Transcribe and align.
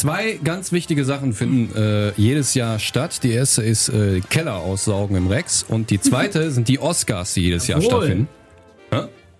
Zwei 0.00 0.40
ganz 0.42 0.72
wichtige 0.72 1.04
Sachen 1.04 1.34
finden 1.34 1.76
äh, 1.76 2.12
jedes 2.16 2.54
Jahr 2.54 2.78
statt. 2.78 3.22
Die 3.22 3.32
erste 3.32 3.62
ist 3.62 3.90
äh, 3.90 4.22
Keller 4.30 4.56
aussaugen 4.56 5.14
im 5.14 5.26
Rex 5.26 5.62
und 5.62 5.90
die 5.90 6.00
zweite 6.00 6.50
sind 6.52 6.68
die 6.68 6.78
Oscars, 6.78 7.34
die 7.34 7.42
jedes 7.42 7.66
Jahr 7.66 7.82
Jawohl. 7.82 8.06
stattfinden. 8.06 8.28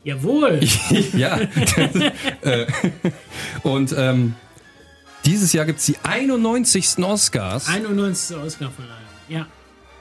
Jawohl. 0.05 0.61
ja. 1.17 1.41
äh, 2.43 2.67
und 3.63 3.95
ähm, 3.97 4.35
dieses 5.25 5.55
Jahr 5.55 5.65
gibt's 5.65 5.87
die 5.87 5.97
91. 6.03 6.99
Oscars. 6.99 7.67
91. 7.67 8.37
Oscarverleihung. 8.37 8.99
Ja. 9.31 9.47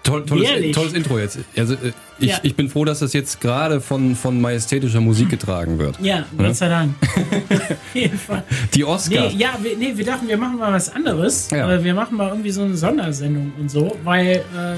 Toll, 0.09 0.25
tolles, 0.25 0.71
tolles 0.75 0.93
Intro 0.93 1.19
jetzt. 1.19 1.39
Also, 1.57 1.73
äh, 1.75 1.91
ich, 2.19 2.29
Ja. 2.29 2.39
ich 2.43 2.55
bin 2.55 2.67
froh, 2.69 2.83
dass 2.85 2.99
das 2.99 3.13
jetzt 3.13 3.39
gerade 3.41 3.79
von, 3.79 4.15
von 4.15 4.41
majestätischer 4.41 5.01
Musik 5.01 5.29
getragen 5.29 5.77
wird. 5.79 5.99
Ja, 6.01 6.25
Gott 6.37 6.55
sei 6.55 6.67
Dank. 6.69 6.93
Auf 7.03 7.75
jeden 7.93 8.17
Fall. 8.17 8.43
Die 8.73 8.79
Nee, 8.79 8.83
Oscars. 8.85 9.33
ja, 9.37 9.49
wir, 9.61 9.77
nee, 9.77 9.93
wir 9.95 10.05
dachten, 10.05 10.27
wir 10.27 10.37
machen 10.37 10.57
mal 10.57 10.73
was 10.73 10.93
anderes. 10.93 11.49
Ja. 11.51 11.83
Wir 11.83 11.93
machen 11.93 12.17
mal 12.17 12.29
irgendwie 12.29 12.51
so 12.51 12.63
eine 12.63 12.75
Sondersendung 12.75 13.53
und 13.59 13.69
so, 13.69 13.95
weil 14.03 14.37
äh, 14.37 14.75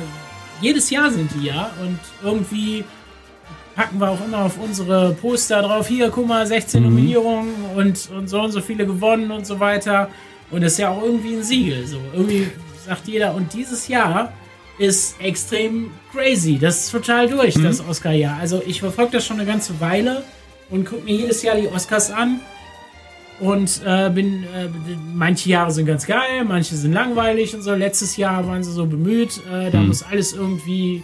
jedes 0.61 0.89
Jahr 0.89 1.09
sind 1.11 1.31
die 1.39 1.47
ja 1.47 1.71
und 1.81 1.97
irgendwie 2.23 2.83
packen 3.75 3.99
wir 3.99 4.09
auch 4.09 4.23
immer 4.25 4.39
auf 4.39 4.57
unsere 4.59 5.13
Poster 5.13 5.61
drauf, 5.61 5.87
hier, 5.87 6.09
guck 6.09 6.27
mal, 6.27 6.45
16 6.45 6.83
Nominierungen 6.83 7.53
und, 7.75 8.09
und 8.15 8.27
so 8.27 8.41
und 8.41 8.51
so 8.51 8.59
viele 8.61 8.85
gewonnen 8.85 9.31
und 9.31 9.47
so 9.47 9.59
weiter. 9.61 10.09
Und 10.51 10.61
das 10.61 10.73
ist 10.73 10.79
ja 10.79 10.89
auch 10.89 11.01
irgendwie 11.01 11.35
ein 11.35 11.43
Siegel. 11.43 11.87
So. 11.87 11.97
Irgendwie 12.13 12.49
sagt 12.85 13.07
jeder, 13.07 13.33
und 13.33 13.53
dieses 13.53 13.87
Jahr 13.87 14.33
ist 14.81 15.21
extrem 15.21 15.91
crazy. 16.11 16.57
Das 16.57 16.85
ist 16.85 16.91
total 16.91 17.29
durch, 17.29 17.53
das 17.53 17.87
Oscar-Jahr. 17.87 18.39
Also 18.39 18.63
ich 18.65 18.79
verfolge 18.79 19.11
das 19.13 19.25
schon 19.25 19.39
eine 19.39 19.45
ganze 19.45 19.79
Weile 19.79 20.23
und 20.71 20.85
gucke 20.85 21.03
mir 21.03 21.15
jedes 21.15 21.43
Jahr 21.43 21.55
die 21.55 21.67
Oscars 21.67 22.09
an. 22.09 22.39
Und 23.39 23.81
äh, 23.85 24.09
bin, 24.09 24.43
äh, 24.43 24.69
manche 25.13 25.49
Jahre 25.49 25.71
sind 25.71 25.85
ganz 25.85 26.05
geil, 26.05 26.43
manche 26.45 26.75
sind 26.75 26.93
langweilig 26.93 27.53
und 27.55 27.61
so. 27.61 27.73
Letztes 27.73 28.17
Jahr 28.17 28.47
waren 28.47 28.63
sie 28.63 28.71
so 28.71 28.85
bemüht, 28.85 29.41
äh, 29.51 29.69
da 29.71 29.79
muss 29.81 30.03
alles 30.03 30.33
irgendwie, 30.33 31.03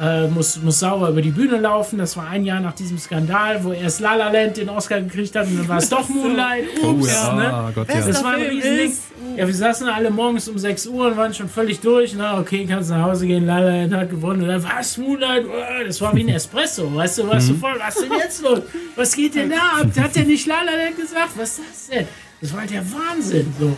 äh, 0.00 0.28
muss, 0.28 0.56
muss 0.62 0.80
sauber 0.80 1.10
über 1.10 1.20
die 1.20 1.30
Bühne 1.30 1.58
laufen. 1.58 1.98
Das 1.98 2.16
war 2.16 2.26
ein 2.28 2.44
Jahr 2.44 2.60
nach 2.60 2.72
diesem 2.72 2.96
Skandal, 2.98 3.62
wo 3.62 3.72
erst 3.72 4.00
La 4.00 4.14
La 4.14 4.30
Land 4.30 4.56
den 4.56 4.68
Oscar 4.70 5.00
gekriegt 5.00 5.36
hat 5.36 5.46
und 5.46 5.58
dann 5.58 5.68
war 5.68 5.76
es 5.78 5.88
doch 5.90 6.08
Moonlight. 6.08 6.64
Ups, 6.82 6.84
Oh 6.84 7.06
ja, 7.06 7.32
ne? 7.34 7.52
ah, 7.52 7.70
Gott, 7.74 7.88
ja. 7.88 8.00
Das 8.06 8.24
war 8.24 8.32
ein 8.34 8.42
Riesending. 8.42 8.90
ist- 8.90 9.02
Ja, 9.36 9.46
wir 9.46 9.54
saßen 9.54 9.86
alle 9.88 10.10
morgens 10.10 10.48
um 10.48 10.56
6 10.58 10.86
Uhr 10.86 11.08
und 11.08 11.16
waren 11.18 11.34
schon 11.34 11.48
völlig 11.48 11.80
durch. 11.80 12.14
Na, 12.16 12.38
okay, 12.40 12.66
kannst 12.66 12.88
nach 12.90 13.02
Hause 13.04 13.26
gehen. 13.26 13.44
La 13.46 13.58
La 13.58 13.76
Land 13.76 13.94
hat 13.94 14.10
gewonnen. 14.10 14.42
Und 14.42 14.48
dann, 14.48 14.64
was, 14.64 14.96
Moonlight? 14.96 15.44
Das 15.86 16.00
war 16.00 16.14
wie 16.16 16.22
ein 16.22 16.28
Espresso. 16.30 16.94
Weißt 16.94 17.18
du, 17.18 17.28
was 17.28 17.46
du 17.48 17.54
voll, 17.54 17.74
was 17.78 17.96
ist 17.96 18.04
denn 18.10 18.18
jetzt 18.18 18.42
los? 18.42 18.60
Was 18.96 19.14
geht 19.14 19.34
denn 19.34 19.50
da 19.50 19.80
ab? 19.82 19.86
Hat 20.00 20.16
der 20.16 20.24
nicht 20.24 20.46
La 20.46 20.62
La 20.62 20.72
Land 20.82 20.96
gesagt? 20.96 21.30
Was 21.36 21.58
ist 21.58 21.60
das 21.70 21.88
denn? 21.88 22.08
Das 22.40 22.52
war 22.54 22.60
halt 22.60 22.70
der 22.70 22.84
Wahnsinn. 22.90 23.52
So. 23.60 23.76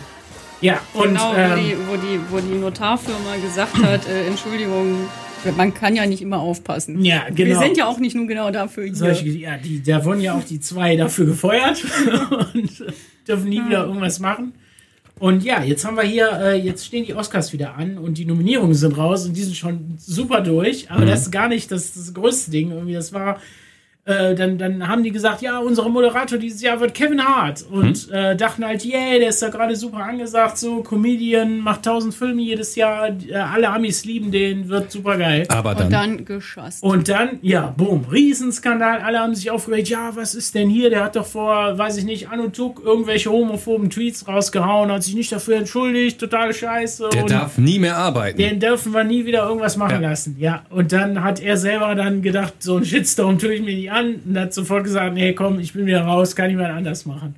Ja, 0.61 0.79
und 0.93 1.09
genau, 1.09 1.33
wo, 1.33 1.37
ähm, 1.37 1.55
die, 1.57 1.75
wo, 1.89 1.95
die, 1.97 2.19
wo 2.29 2.37
die 2.39 2.57
Notarfirma 2.57 3.35
gesagt 3.43 3.75
hat, 3.83 4.07
äh, 4.07 4.27
Entschuldigung, 4.27 5.09
man 5.57 5.73
kann 5.73 5.95
ja 5.95 6.05
nicht 6.05 6.21
immer 6.21 6.39
aufpassen. 6.39 7.03
ja, 7.03 7.25
genau. 7.29 7.49
Wir 7.49 7.57
sind 7.59 7.77
ja 7.77 7.87
auch 7.87 7.99
nicht 7.99 8.15
nur 8.15 8.27
genau 8.27 8.51
dafür 8.51 8.85
hier. 8.85 8.95
Solche, 8.95 9.27
ja, 9.29 9.57
die, 9.57 9.81
da 9.83 10.03
wurden 10.05 10.21
ja 10.21 10.35
auch 10.35 10.43
die 10.43 10.59
zwei 10.59 10.95
dafür 10.95 11.25
gefeuert 11.25 11.83
und 12.53 12.81
äh, 12.81 12.91
dürfen 13.27 13.49
nie 13.49 13.65
wieder 13.65 13.85
irgendwas 13.85 14.19
machen. 14.19 14.53
Und 15.19 15.43
ja, 15.43 15.63
jetzt 15.63 15.85
haben 15.85 15.95
wir 15.95 16.03
hier, 16.03 16.31
äh, 16.41 16.59
jetzt 16.59 16.85
stehen 16.85 17.05
die 17.05 17.13
Oscars 17.13 17.53
wieder 17.53 17.75
an 17.75 17.97
und 17.97 18.17
die 18.17 18.25
Nominierungen 18.25 18.73
sind 18.73 18.97
raus 18.97 19.25
und 19.25 19.37
die 19.37 19.43
sind 19.43 19.55
schon 19.55 19.95
super 19.97 20.41
durch. 20.41 20.89
Aber 20.91 21.05
das 21.05 21.21
ist 21.21 21.31
gar 21.31 21.47
nicht 21.47 21.71
das, 21.71 21.93
das 21.93 22.13
größte 22.13 22.51
Ding. 22.51 22.71
Irgendwie, 22.71 22.93
das 22.93 23.13
war, 23.13 23.39
äh, 24.05 24.35
dann, 24.35 24.57
dann 24.57 24.85
haben 24.87 25.01
die 25.03 25.11
gesagt, 25.11 25.41
ja, 25.41 25.59
unser 25.59 25.87
Moderator 25.87 26.37
dieses 26.37 26.61
Jahr 26.61 26.79
wird 26.81 26.93
Kevin 26.93 27.23
Hart. 27.23 27.63
Und 27.71 28.11
äh, 28.11 28.35
dachten 28.35 28.65
halt, 28.65 28.83
yay, 28.83 29.19
der 29.19 29.29
ist 29.29 29.41
da 29.41 29.47
gerade 29.49 29.75
super 29.77 29.99
angesagt, 30.03 30.57
so 30.57 30.81
Comedian, 30.83 31.59
macht 31.59 31.83
tausend 31.83 32.13
Filme 32.13 32.41
jedes 32.41 32.75
Jahr, 32.75 33.07
äh, 33.09 33.33
alle 33.35 33.69
Amis 33.69 34.03
lieben 34.03 34.29
den, 34.31 34.67
wird 34.67 34.91
super 34.91 35.17
geil. 35.17 35.45
Aber 35.47 35.73
dann. 35.73 35.85
Und 35.85 35.91
dann 35.93 36.25
geschasst. 36.25 36.83
Und 36.83 37.07
dann, 37.07 37.39
ja, 37.41 37.73
boom, 37.77 38.05
Riesenskandal. 38.11 38.99
Alle 38.99 39.19
haben 39.19 39.35
sich 39.35 39.49
aufgeregt. 39.51 39.87
Ja, 39.87 40.11
was 40.15 40.35
ist 40.35 40.53
denn 40.55 40.69
hier? 40.69 40.89
Der 40.89 41.03
hat 41.05 41.15
doch 41.15 41.25
vor, 41.25 41.77
weiß 41.77 41.95
ich 41.97 42.03
nicht, 42.03 42.29
Anu 42.29 42.49
Tuk 42.49 42.81
irgendwelche 42.83 43.31
homophoben 43.31 43.89
Tweets 43.89 44.27
rausgehauen, 44.27 44.91
hat 44.91 45.03
sich 45.03 45.15
nicht 45.15 45.31
dafür 45.31 45.55
entschuldigt. 45.57 46.19
Total 46.19 46.53
scheiße. 46.53 47.09
der 47.13 47.21
und 47.23 47.31
darf 47.31 47.57
nie 47.57 47.79
mehr 47.79 47.95
arbeiten. 47.97 48.37
den 48.37 48.59
dürfen 48.59 48.91
wir 48.93 49.03
nie 49.05 49.25
wieder 49.25 49.47
irgendwas 49.47 49.77
machen 49.77 50.01
Ja. 50.03 50.09
lassen. 50.09 50.35
Ja, 50.39 50.63
und 50.69 50.91
dann 50.91 51.23
hat 51.23 51.41
er 51.41 51.55
selber 51.55 51.95
dann 51.95 52.21
gedacht, 52.21 52.55
so 52.59 52.75
ein 52.77 52.83
Shitstorm 52.85 53.39
tue 53.39 53.53
ich 53.53 53.61
mir 53.61 53.73
nicht 53.75 53.92
an. 53.93 54.15
Und 54.25 54.39
hat 54.39 54.53
sofort 54.53 54.83
gesagt, 54.83 55.13
nee, 55.13 55.33
komm, 55.33 55.59
ich 55.59 55.73
bin 55.73 55.85
wieder 55.85 56.01
raus, 56.01 56.35
kann 56.35 56.49
mal 56.55 56.71
anders 56.71 57.05
machen. 57.05 57.35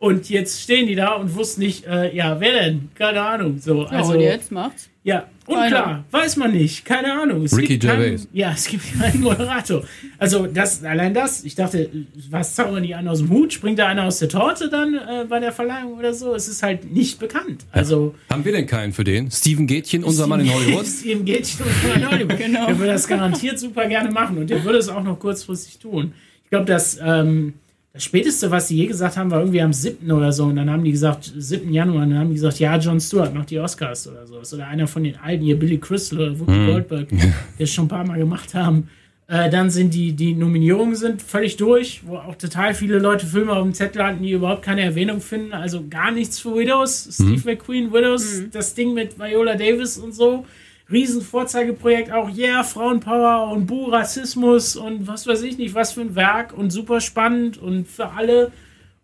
Und 0.00 0.30
jetzt 0.30 0.62
stehen 0.62 0.86
die 0.86 0.94
da 0.94 1.12
und 1.12 1.34
wussten 1.36 1.60
nicht, 1.60 1.84
äh, 1.86 2.16
ja, 2.16 2.40
wer 2.40 2.54
denn? 2.54 2.88
Keine 2.94 3.20
Ahnung. 3.20 3.58
So, 3.58 3.82
ja, 3.82 3.88
also, 3.90 4.14
und 4.14 4.20
jetzt 4.20 4.50
macht's. 4.50 4.88
ja, 5.04 5.26
unklar, 5.46 6.04
weiß 6.10 6.36
man 6.36 6.52
nicht, 6.52 6.86
keine 6.86 7.12
Ahnung. 7.12 7.44
Es 7.44 7.54
Ricky 7.54 7.76
gibt 7.76 7.84
keinen, 7.84 8.00
Gervais. 8.00 8.28
Ja, 8.32 8.52
es 8.52 8.66
gibt 8.66 8.82
keinen 8.98 9.20
Moderator. 9.20 9.84
Also 10.16 10.46
das, 10.46 10.82
allein 10.84 11.12
das, 11.12 11.44
ich 11.44 11.54
dachte, 11.54 11.90
was 12.30 12.54
zaubern 12.54 12.82
die 12.82 12.94
einen 12.94 13.08
aus 13.08 13.18
dem 13.18 13.28
Hut? 13.28 13.52
Springt 13.52 13.78
da 13.78 13.88
einer 13.88 14.04
aus 14.04 14.20
der 14.20 14.30
Torte 14.30 14.70
dann 14.70 14.94
äh, 14.94 15.26
bei 15.28 15.38
der 15.38 15.52
Verleihung 15.52 15.98
oder 15.98 16.14
so? 16.14 16.34
Es 16.34 16.48
ist 16.48 16.62
halt 16.62 16.90
nicht 16.90 17.18
bekannt. 17.18 17.66
Also 17.70 18.14
Haben 18.30 18.46
wir 18.46 18.52
denn 18.52 18.66
keinen 18.66 18.94
für 18.94 19.04
den? 19.04 19.30
Steven 19.30 19.66
Gätchen, 19.66 20.02
unser 20.02 20.26
Mann 20.26 20.40
in 20.40 20.50
Hollywood? 20.50 20.86
Steven 20.98 21.26
Gätchen 21.26 21.66
unser 21.66 21.88
Mann 21.88 22.00
in 22.00 22.10
Hollywood. 22.10 22.38
Genau. 22.40 22.66
Der 22.68 22.78
würde 22.78 22.92
das 22.92 23.06
garantiert 23.06 23.58
super 23.58 23.86
gerne 23.86 24.10
machen 24.10 24.38
und 24.38 24.48
der 24.48 24.64
würde 24.64 24.78
es 24.78 24.88
auch 24.88 25.02
noch 25.02 25.18
kurzfristig 25.18 25.78
tun. 25.78 26.14
Ich 26.44 26.48
glaube, 26.48 26.64
dass 26.64 26.98
ähm, 27.04 27.52
das 27.92 28.04
Späteste, 28.04 28.50
was 28.50 28.68
sie 28.68 28.76
je 28.76 28.86
gesagt 28.86 29.16
haben, 29.16 29.30
war 29.30 29.40
irgendwie 29.40 29.60
am 29.60 29.72
7. 29.72 30.10
oder 30.12 30.32
so. 30.32 30.44
Und 30.44 30.56
dann 30.56 30.70
haben 30.70 30.84
die 30.84 30.92
gesagt, 30.92 31.32
7. 31.36 31.72
Januar, 31.72 32.04
und 32.04 32.10
dann 32.10 32.20
haben 32.20 32.28
die 32.28 32.36
gesagt, 32.36 32.60
ja, 32.60 32.76
Jon 32.76 33.00
Stewart 33.00 33.34
macht 33.34 33.50
die 33.50 33.58
Oscars 33.58 34.06
oder 34.06 34.26
so. 34.26 34.56
Oder 34.56 34.68
einer 34.68 34.86
von 34.86 35.02
den 35.02 35.16
alten 35.16 35.44
hier, 35.44 35.58
Billy 35.58 35.78
Crystal 35.78 36.20
oder 36.20 36.38
Whoopi 36.38 36.66
Goldberg, 36.66 37.08
die 37.08 37.62
es 37.62 37.72
schon 37.72 37.86
ein 37.86 37.88
paar 37.88 38.06
Mal 38.06 38.18
gemacht 38.18 38.54
haben. 38.54 38.88
Äh, 39.26 39.50
dann 39.50 39.70
sind 39.70 39.92
die, 39.94 40.12
die 40.12 40.34
Nominierungen 40.34 40.94
sind 40.94 41.20
völlig 41.22 41.56
durch, 41.56 42.02
wo 42.04 42.16
auch 42.16 42.36
total 42.36 42.74
viele 42.74 42.98
Leute 42.98 43.26
Filme 43.26 43.52
auf 43.52 43.62
dem 43.62 43.74
Zettel 43.74 44.04
hatten, 44.04 44.22
die 44.22 44.32
überhaupt 44.32 44.62
keine 44.62 44.82
Erwähnung 44.82 45.20
finden. 45.20 45.52
Also 45.52 45.86
gar 45.88 46.12
nichts 46.12 46.38
für 46.38 46.56
Widows. 46.56 47.08
Steve 47.12 47.42
McQueen, 47.44 47.92
Widows, 47.92 48.42
das 48.52 48.74
Ding 48.74 48.94
mit 48.94 49.18
Viola 49.18 49.54
Davis 49.54 49.98
und 49.98 50.12
so. 50.14 50.46
Riesen 50.90 51.22
Vorzeigeprojekt 51.22 52.12
auch, 52.12 52.36
yeah, 52.36 52.62
Frauenpower 52.62 53.52
und 53.52 53.66
Bu, 53.66 53.86
Rassismus 53.86 54.76
und 54.76 55.06
was 55.06 55.26
weiß 55.26 55.42
ich 55.42 55.56
nicht, 55.56 55.74
was 55.74 55.92
für 55.92 56.00
ein 56.00 56.14
Werk 56.14 56.52
und 56.56 56.70
super 56.70 57.00
spannend 57.00 57.58
und 57.58 57.86
für 57.86 58.10
alle. 58.10 58.50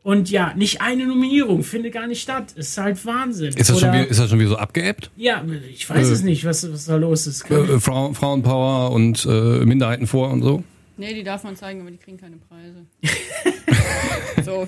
Und 0.02 0.30
ja, 0.30 0.52
nicht 0.54 0.82
eine 0.82 1.04
Nominierung, 1.04 1.64
findet 1.64 1.92
gar 1.92 2.06
nicht 2.06 2.22
statt. 2.22 2.52
Ist 2.54 2.78
halt 2.78 3.04
Wahnsinn. 3.04 3.48
Ist 3.48 3.70
das, 3.70 3.80
schon 3.80 3.92
wieder, 3.92 4.06
ist 4.06 4.20
das 4.20 4.30
schon 4.30 4.38
wieder 4.38 4.50
so 4.50 4.56
abgeebbt? 4.56 5.10
Ja, 5.16 5.44
ich 5.68 5.90
weiß 5.90 6.08
es 6.10 6.22
nicht, 6.22 6.44
was, 6.44 6.72
was 6.72 6.84
da 6.84 6.94
los 6.94 7.26
ist. 7.26 7.50
Äh, 7.50 7.80
Frau, 7.80 8.12
Frauenpower 8.12 8.92
und 8.92 9.26
äh, 9.28 9.64
Minderheiten 9.64 10.06
vor 10.06 10.30
und 10.30 10.42
so? 10.42 10.62
Nee, 10.98 11.14
die 11.14 11.22
darf 11.22 11.44
man 11.44 11.56
zeigen, 11.56 11.80
aber 11.82 11.90
die 11.90 11.98
kriegen 11.98 12.16
keine 12.16 12.36
Preise. 12.36 12.86
so, 14.44 14.66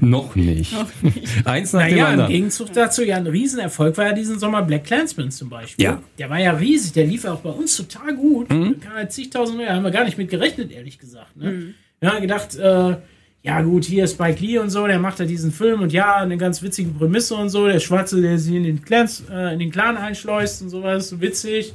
Noch 0.00 0.34
nicht. 0.36 0.72
noch 0.72 0.88
nicht. 1.02 1.46
Eins 1.46 1.72
nach 1.72 1.82
dem 1.86 1.90
Naja, 1.92 2.04
im 2.06 2.12
anderen. 2.12 2.30
Gegenzug 2.30 2.72
dazu 2.72 3.02
ja 3.02 3.16
ein 3.16 3.26
Riesenerfolg 3.26 3.96
war 3.96 4.06
ja 4.06 4.12
diesen 4.12 4.38
Sommer 4.38 4.62
Black 4.62 4.84
Clansman 4.84 5.30
zum 5.30 5.48
Beispiel. 5.48 5.84
Ja. 5.84 6.02
Der 6.18 6.28
war 6.28 6.38
ja 6.38 6.52
riesig, 6.52 6.92
der 6.92 7.06
lief 7.06 7.24
ja 7.24 7.32
auch 7.32 7.40
bei 7.40 7.50
uns 7.50 7.76
total 7.76 8.14
gut. 8.14 8.50
Mhm. 8.50 8.76
Da 8.82 9.00
ja 9.00 9.08
zigtausend 9.08 9.56
mehr, 9.58 9.74
haben 9.74 9.84
wir 9.84 9.90
gar 9.90 10.04
nicht 10.04 10.18
mit 10.18 10.28
gerechnet, 10.28 10.70
ehrlich 10.70 10.98
gesagt. 10.98 11.36
Ne? 11.36 11.74
Wir 12.00 12.10
haben 12.10 12.20
gedacht, 12.20 12.56
äh, 12.56 12.96
ja 13.42 13.60
gut, 13.62 13.84
hier 13.84 14.04
ist 14.04 14.12
Spike 14.12 14.40
Lee 14.44 14.58
und 14.58 14.70
so, 14.70 14.86
der 14.86 14.98
macht 14.98 15.18
ja 15.20 15.26
diesen 15.26 15.52
Film 15.52 15.80
und 15.82 15.92
ja, 15.92 16.16
eine 16.16 16.36
ganz 16.36 16.62
witzige 16.62 16.90
Prämisse 16.90 17.34
und 17.36 17.48
so, 17.50 17.66
der 17.66 17.80
Schwarze, 17.80 18.20
der 18.20 18.38
sich 18.38 18.54
in 18.54 18.64
den, 18.64 18.82
Clans, 18.82 19.24
äh, 19.30 19.52
in 19.52 19.58
den 19.58 19.70
Clan 19.70 19.96
einschleust 19.96 20.62
und 20.62 20.68
sowas, 20.70 21.08
so 21.08 21.20
witzig. 21.20 21.72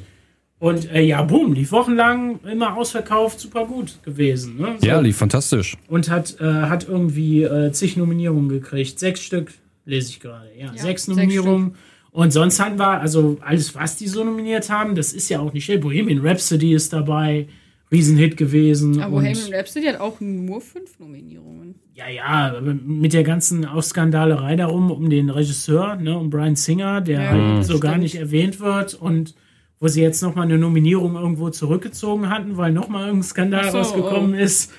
Und 0.59 0.91
äh, 0.91 1.01
ja, 1.01 1.21
boom, 1.23 1.53
lief 1.53 1.71
wochenlang, 1.71 2.39
immer 2.43 2.75
ausverkauft, 2.75 3.39
super 3.39 3.65
gut 3.65 4.03
gewesen. 4.03 4.57
Ne? 4.57 4.75
So 4.79 4.85
Ja, 4.87 4.99
lief 4.99 5.15
fantastisch. 5.17 5.77
und 5.87 6.09
hat, 6.09 6.35
äh, 6.41 6.43
hat 6.43 6.87
irgendwie 6.87 7.43
äh, 7.43 7.71
zig 7.71 7.95
Nominierungen 7.95 8.49
gekriegt. 8.49 8.99
Sechs 8.99 9.21
Stück 9.21 9.53
lese 9.85 10.09
ich 10.09 10.19
gerade. 10.19 10.47
Ja, 10.57 10.67
sechs 10.69 10.83
sechs 10.83 11.07
Nominierungen. 11.07 11.75
Und 12.11 12.33
sonst 12.33 12.59
hatten 12.59 12.77
wir, 12.77 12.99
also 12.99 13.37
alles, 13.41 13.73
was 13.75 13.95
die 13.95 14.07
so 14.07 14.23
nominiert 14.25 14.69
haben, 14.69 14.95
das 14.95 15.13
ist 15.13 15.29
ja 15.29 15.39
auch 15.39 15.53
nicht 15.53 15.63
schlecht. 15.65 15.81
Bohemian 15.81 16.19
Rhapsody 16.25 16.73
ist 16.73 16.91
dabei, 16.91 17.47
Riesenhit 17.91 18.35
gewesen. 18.35 18.99
Aber 18.99 19.17
und, 19.17 19.23
Bohemian 19.23 19.53
Rhapsody 19.53 19.85
hat 19.85 19.99
auch 20.01 20.19
nur 20.19 20.59
fünf 20.59 20.99
Nominierungen. 20.99 21.75
ja, 21.95 22.09
ja, 22.09 22.59
mit 22.61 23.13
der 23.13 23.23
ganzen 23.23 23.63
Auskandalerei 23.65 24.55
darum, 24.57 24.91
um 24.91 25.09
den 25.09 25.29
Regisseur, 25.29 25.95
ne, 25.95 26.17
um 26.17 26.29
Brian 26.29 26.55
Singer, 26.57 26.99
der 26.99 27.21
Ja, 27.21 27.29
halt 27.29 27.59
das 27.59 27.67
so 27.67 27.79
gar 27.79 27.91
stimmt. 27.91 28.03
nicht 28.03 28.15
erwähnt 28.15 28.59
wird 28.59 28.93
und 28.95 29.35
wo 29.79 29.87
sie 29.87 30.01
jetzt 30.01 30.21
nochmal 30.21 30.45
eine 30.45 30.57
Nominierung 30.57 31.15
irgendwo 31.15 31.49
zurückgezogen 31.49 32.29
hatten, 32.29 32.57
weil 32.57 32.71
nochmal 32.71 33.07
irgendein 33.07 33.23
Skandal 33.23 33.71
so, 33.71 33.77
rausgekommen 33.77 34.33
oh. 34.33 34.37
ist. 34.37 34.71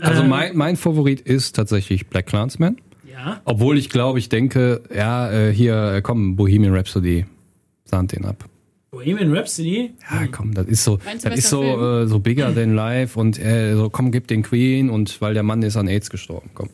Also 0.00 0.22
Ähm. 0.22 0.28
mein, 0.28 0.56
mein 0.56 0.76
Favorit 0.76 1.20
ist 1.20 1.56
tatsächlich 1.56 2.08
Black 2.08 2.26
Clansman. 2.26 2.76
Ja. 3.10 3.40
Obwohl 3.44 3.78
ich 3.78 3.88
glaube, 3.90 4.18
ich 4.18 4.28
denke, 4.28 4.82
ja, 4.94 5.30
äh, 5.30 5.52
hier, 5.52 5.94
äh, 5.94 6.02
komm, 6.02 6.36
Bohemian 6.36 6.74
Rhapsody, 6.74 7.26
sahnt 7.84 8.12
den 8.12 8.24
ab. 8.24 8.48
Bohemian 8.90 9.34
Rhapsody, 9.34 9.94
Ja, 10.10 10.26
komm, 10.26 10.52
das 10.52 10.66
ist 10.66 10.84
so, 10.84 10.98
Meinst 11.04 11.24
das 11.24 11.36
ist 11.38 11.48
so, 11.48 11.62
Film? 11.62 12.04
äh, 12.04 12.06
so 12.06 12.18
bigger 12.18 12.54
than 12.54 12.74
life 12.74 13.18
und 13.18 13.38
äh, 13.38 13.74
so, 13.74 13.88
komm, 13.88 14.10
gib 14.12 14.28
den 14.28 14.42
Queen 14.42 14.90
und 14.90 15.20
weil 15.22 15.32
der 15.32 15.42
Mann 15.42 15.62
ist 15.62 15.76
an 15.76 15.88
AIDS 15.88 16.10
gestorben, 16.10 16.50
komm. 16.54 16.68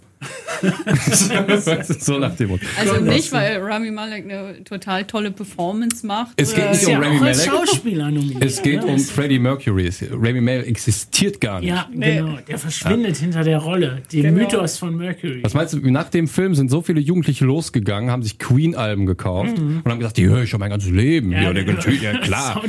so 2.00 2.18
nach 2.18 2.34
dem 2.36 2.48
Motto. 2.48 2.66
Also 2.78 3.00
nicht, 3.00 3.32
weil 3.32 3.58
Rami 3.58 3.90
Malek 3.90 4.24
eine 4.24 4.64
total 4.64 5.04
tolle 5.04 5.30
Performance 5.30 6.06
macht. 6.06 6.32
Es 6.36 6.54
geht 6.54 6.70
nicht 6.70 6.86
um 6.86 6.92
ja 6.92 6.98
Rami 6.98 7.18
auch 7.18 7.22
als 7.22 7.46
Malek. 7.46 7.68
Schauspieler. 7.68 8.12
Es 8.40 8.62
geht 8.62 8.82
ne? 8.82 8.86
um 8.86 8.98
Freddie 8.98 9.38
Mercury. 9.38 9.90
Rami 10.10 10.40
Malek 10.40 10.66
existiert 10.66 11.40
gar 11.40 11.60
nicht. 11.60 11.70
Ja, 11.70 11.88
genau. 11.92 12.38
Der 12.46 12.58
verschwindet 12.58 13.16
hinter 13.16 13.44
der 13.44 13.58
Rolle. 13.58 14.02
Den 14.12 14.22
Genau. 14.22 14.38
Mythos 14.38 14.78
von 14.78 14.96
Mercury. 14.96 15.42
Was 15.42 15.54
meinst 15.54 15.74
du, 15.74 15.90
nach 15.90 16.10
dem 16.10 16.28
Film 16.28 16.54
sind 16.54 16.70
so 16.70 16.82
viele 16.82 17.00
Jugendliche 17.00 17.44
losgegangen, 17.44 18.10
haben 18.10 18.22
sich 18.22 18.38
Queen-Alben 18.38 19.06
gekauft 19.06 19.58
und 19.58 19.84
haben 19.84 19.98
gesagt, 19.98 20.16
die 20.16 20.26
höre 20.28 20.42
ich 20.42 20.50
schon 20.50 20.60
mein 20.60 20.70
ganzes 20.70 20.90
Leben. 20.90 21.32
Ja, 21.32 21.52
der, 21.52 21.64
natürlich, 21.64 22.02
ja 22.02 22.18
klar. 22.20 22.62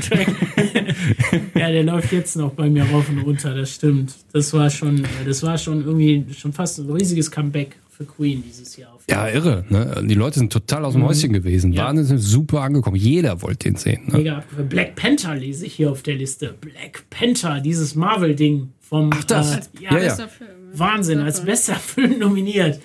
Ja, 1.55 1.71
der 1.71 1.83
läuft 1.83 2.11
jetzt 2.11 2.35
noch 2.35 2.51
bei 2.51 2.69
mir 2.69 2.83
rauf 2.83 3.09
und 3.09 3.19
runter, 3.19 3.53
das 3.55 3.73
stimmt. 3.75 4.13
Das 4.33 4.53
war 4.53 4.69
schon, 4.69 5.03
das 5.25 5.43
war 5.43 5.57
schon 5.57 5.83
irgendwie 5.83 6.25
schon 6.37 6.53
fast 6.53 6.79
ein 6.79 6.89
riesiges 6.89 7.31
Comeback 7.39 7.77
für 7.89 8.05
Queen 8.05 8.43
dieses 8.45 8.77
Jahr. 8.77 8.97
Ja, 9.09 9.27
irre. 9.27 9.65
Ne? 9.69 10.03
Die 10.07 10.13
Leute 10.13 10.39
sind 10.39 10.53
total 10.53 10.85
aus 10.85 10.93
dem 10.93 11.03
Häuschen 11.03 11.33
gewesen. 11.33 11.71
Mhm. 11.71 11.75
Ja. 11.75 11.85
Waren 11.85 12.03
sind 12.03 12.17
super 12.19 12.61
angekommen. 12.61 12.95
Jeder 12.95 13.41
wollte 13.41 13.69
den 13.69 13.75
sehen. 13.75 14.03
Ne? 14.07 14.17
Mega 14.19 14.37
abgefahren. 14.37 14.69
Black 14.69 14.95
Panther 14.95 15.35
lese 15.35 15.65
ich 15.65 15.73
hier 15.73 15.91
auf 15.91 16.01
der 16.01 16.15
Liste. 16.15 16.55
Black 16.61 17.03
Panther, 17.09 17.59
dieses 17.59 17.95
Marvel-Ding 17.95 18.69
vom. 18.79 19.09
Ach, 19.13 19.23
das. 19.25 19.57
Äh, 19.57 19.61
Ja, 19.81 19.97
ja. 19.97 20.15
Film. 20.15 20.49
Wahnsinn, 20.73 21.19
als 21.19 21.43
bester 21.43 21.75
Film 21.93 22.19
nominiert. 22.19 22.79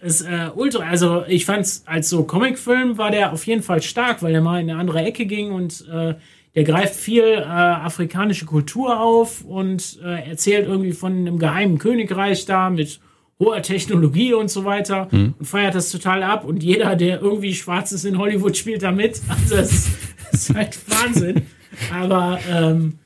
Ist 0.00 0.22
äh, 0.22 0.50
ultra, 0.54 0.84
also 0.84 1.24
ich 1.26 1.46
fand's 1.46 1.82
als 1.86 2.08
so 2.08 2.24
Comicfilm 2.24 2.98
war 2.98 3.10
der 3.10 3.32
auf 3.32 3.46
jeden 3.46 3.62
Fall 3.62 3.82
stark, 3.82 4.22
weil 4.22 4.32
der 4.32 4.42
mal 4.42 4.60
in 4.60 4.70
eine 4.70 4.78
andere 4.78 5.02
Ecke 5.02 5.26
ging 5.26 5.52
und 5.52 5.84
äh, 5.90 6.14
der 6.54 6.64
greift 6.64 6.94
viel 6.94 7.24
äh, 7.24 7.44
afrikanische 7.44 8.44
Kultur 8.44 9.00
auf 9.00 9.44
und 9.44 9.98
äh, 10.04 10.28
erzählt 10.28 10.66
irgendwie 10.66 10.92
von 10.92 11.12
einem 11.12 11.38
geheimen 11.38 11.78
Königreich 11.78 12.44
da 12.44 12.70
mit 12.70 13.00
hoher 13.40 13.62
Technologie 13.62 14.34
und 14.34 14.50
so 14.50 14.64
weiter 14.64 15.08
und 15.10 15.34
feiert 15.44 15.74
das 15.74 15.90
total 15.90 16.22
ab 16.22 16.44
und 16.44 16.62
jeder, 16.62 16.94
der 16.94 17.20
irgendwie 17.20 17.54
schwarz 17.54 17.90
ist 17.90 18.04
in 18.04 18.18
Hollywood, 18.18 18.56
spielt 18.56 18.82
da 18.82 18.92
mit. 18.92 19.20
Also 19.30 19.56
das 19.56 19.88
ist, 20.32 20.54
halt 20.54 20.78
Wahnsinn. 20.88 21.42
Aber 21.92 22.38
ähm, 22.48 22.98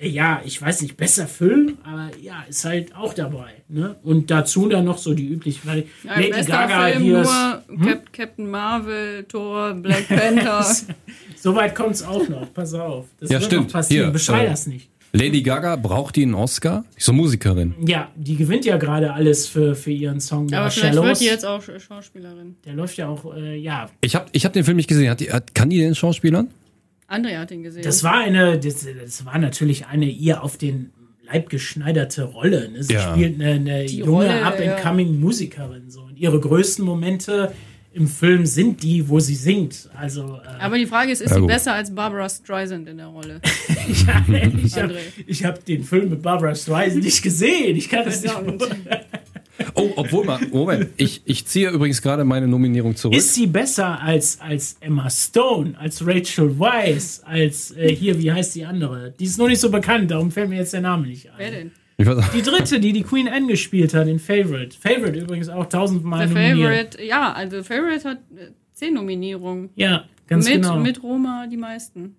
ja, 0.00 0.40
ich 0.44 0.60
weiß 0.60 0.82
nicht, 0.82 0.96
besser 0.96 1.28
Film, 1.28 1.78
aber 1.84 2.10
ja, 2.20 2.42
ist 2.48 2.64
halt 2.64 2.96
auch 2.96 3.14
dabei. 3.14 3.50
Ne? 3.68 3.94
Und 4.02 4.30
dazu 4.32 4.68
dann 4.68 4.84
noch 4.86 4.98
so 4.98 5.14
die 5.14 5.28
üblichen, 5.28 5.60
weil 5.68 5.84
Ja, 6.02 6.14
Lady 6.16 6.44
Gaga 6.44 6.88
Film 6.88 7.02
hier 7.02 7.12
nur 7.12 7.22
ist, 7.22 7.32
Hm? 7.68 7.80
Cap 7.86 8.12
Captain 8.12 8.50
Marvel, 8.50 9.24
Thor, 9.24 9.74
Black 9.74 10.08
Panther. 10.08 10.64
so 11.36 11.54
weit 11.54 11.74
kommt 11.76 11.92
es 11.94 12.02
auch 12.02 12.26
noch, 12.28 12.52
pass 12.52 12.74
auf. 12.74 13.06
Das 13.20 13.30
Ja, 13.30 13.34
wird 13.38 13.44
stimmt. 13.44 13.66
noch 13.66 13.72
passieren, 13.72 14.06
Hier, 14.06 14.12
beschrei 14.12 14.44
äh, 14.46 14.48
das 14.50 14.66
nicht. 14.66 14.88
Lady 15.12 15.42
Gaga, 15.42 15.76
braucht 15.76 16.16
die 16.16 16.22
einen 16.22 16.34
Oscar? 16.34 16.84
Ich 16.96 17.04
so 17.04 17.12
Musikerin. 17.12 17.74
Ja, 17.86 18.10
die 18.16 18.36
gewinnt 18.36 18.64
ja 18.64 18.78
gerade 18.78 19.12
alles 19.12 19.46
für, 19.46 19.74
für 19.74 19.90
ihren 19.90 20.20
Song. 20.20 20.52
Aber 20.54 20.70
vielleicht 20.70 20.94
Shallows. 20.94 21.06
wird 21.06 21.20
die 21.20 21.24
jetzt 21.26 21.44
auch 21.44 21.62
Sch- 21.62 21.78
Schauspielerin. 21.80 22.56
Der 22.64 22.72
läuft 22.74 22.96
ja 22.96 23.08
auch, 23.08 23.34
äh, 23.36 23.56
ja. 23.56 23.90
Ich 24.00 24.14
habe 24.14 24.26
ich 24.32 24.44
hab 24.46 24.52
den 24.54 24.64
Film 24.64 24.78
nicht 24.78 24.88
gesehen. 24.88 25.10
Hat 25.10 25.20
die, 25.20 25.30
hat, 25.30 25.54
kann 25.54 25.68
die 25.68 25.78
den 25.78 25.94
Schauspielern? 25.94 26.48
André 27.08 27.36
hat 27.38 27.50
ihn 27.50 27.62
gesehen. 27.62 27.82
Das 27.82 28.02
war 28.02 28.14
eine, 28.20 28.58
das, 28.58 28.86
das 29.04 29.26
war 29.26 29.36
natürlich 29.38 29.86
eine 29.86 30.06
ihr 30.06 30.42
auf 30.42 30.56
den 30.56 30.92
Leib 31.30 31.50
geschneiderte 31.50 32.24
Rolle. 32.24 32.70
Ne? 32.70 32.82
Sie 32.82 32.94
Ja. 32.94 33.12
spielt 33.12 33.34
eine, 33.40 33.50
eine 33.52 33.84
Die 33.84 33.98
junge, 33.98 34.10
Rolle, 34.12 34.42
up-and-coming 34.46 35.20
Musikerin. 35.20 35.90
So. 35.90 36.00
Und 36.04 36.16
ihre 36.18 36.40
größten 36.40 36.84
Momente 36.84 37.52
im 37.94 38.06
Film 38.08 38.46
sind 38.46 38.82
die, 38.82 39.08
wo 39.08 39.20
sie 39.20 39.34
singt. 39.34 39.88
Also, 39.96 40.38
äh, 40.44 40.60
Aber 40.60 40.78
die 40.78 40.86
Frage 40.86 41.12
ist, 41.12 41.20
ist 41.20 41.30
Ja, 41.30 41.34
sie 41.36 41.40
gut. 41.40 41.48
besser 41.50 41.74
als 41.74 41.94
Barbara 41.94 42.28
Streisand 42.28 42.88
in 42.88 42.96
der 42.96 43.06
Rolle? 43.06 43.40
ich 43.88 44.06
habe 44.06 44.32
André. 44.36 44.98
ich 45.26 45.44
hab 45.44 45.64
den 45.64 45.84
Film 45.84 46.10
mit 46.10 46.22
Barbara 46.22 46.54
Streisand 46.54 47.04
nicht 47.04 47.22
gesehen. 47.22 47.76
Ich 47.76 47.88
kann 47.88 48.04
das 48.04 48.22
nicht. 48.22 48.34
Oh, 49.74 49.90
obwohl 49.96 50.24
mal, 50.24 50.40
Moment, 50.50 50.88
ich, 50.96 51.22
ich 51.24 51.46
ziehe 51.46 51.70
übrigens 51.70 52.02
gerade 52.02 52.24
meine 52.24 52.48
Nominierung 52.48 52.96
zurück. 52.96 53.14
Ist 53.16 53.34
sie 53.34 53.46
besser 53.46 54.00
als, 54.00 54.40
als 54.40 54.76
Emma 54.80 55.08
Stone, 55.08 55.78
als 55.78 56.04
Rachel 56.06 56.58
Weisz, 56.58 57.20
als 57.24 57.70
äh, 57.76 57.94
hier, 57.94 58.18
wie 58.20 58.32
heißt 58.32 58.54
die 58.54 58.64
andere? 58.64 59.12
Die 59.20 59.24
ist 59.24 59.38
noch 59.38 59.48
nicht 59.48 59.60
so 59.60 59.70
bekannt, 59.70 60.10
darum 60.10 60.30
fällt 60.30 60.48
mir 60.48 60.56
jetzt 60.56 60.72
der 60.72 60.80
Name 60.80 61.06
nicht 61.06 61.26
ein. 61.28 61.34
Wer 61.36 61.50
denn? 61.50 61.70
Ich 62.02 62.16
weiß, 62.16 62.30
Die 62.32 62.42
dritte, 62.42 62.80
die 62.80 62.92
die 62.92 63.02
Queen 63.02 63.28
Anne 63.28 63.46
gespielt 63.46 63.94
hat, 63.94 64.06
in 64.08 64.18
Favorite. 64.18 64.76
Favorite 64.78 65.18
übrigens 65.18 65.48
auch 65.48 65.66
tausendmal 65.66 66.20
Der 66.20 66.28
nominiert. 66.28 66.94
Favorite, 66.94 67.04
ja, 67.04 67.32
also 67.32 67.62
Favorite 67.62 68.08
hat 68.08 68.18
äh, 68.36 68.50
zehn 68.72 68.94
Nominierungen. 68.94 69.70
Ja, 69.74 70.04
ganz 70.26 70.46
mit, 70.46 70.54
genau. 70.62 70.76
Mit, 70.76 70.96
mit 70.96 71.02
Roma 71.02 71.46
die 71.50 71.56
meisten. 71.56 72.16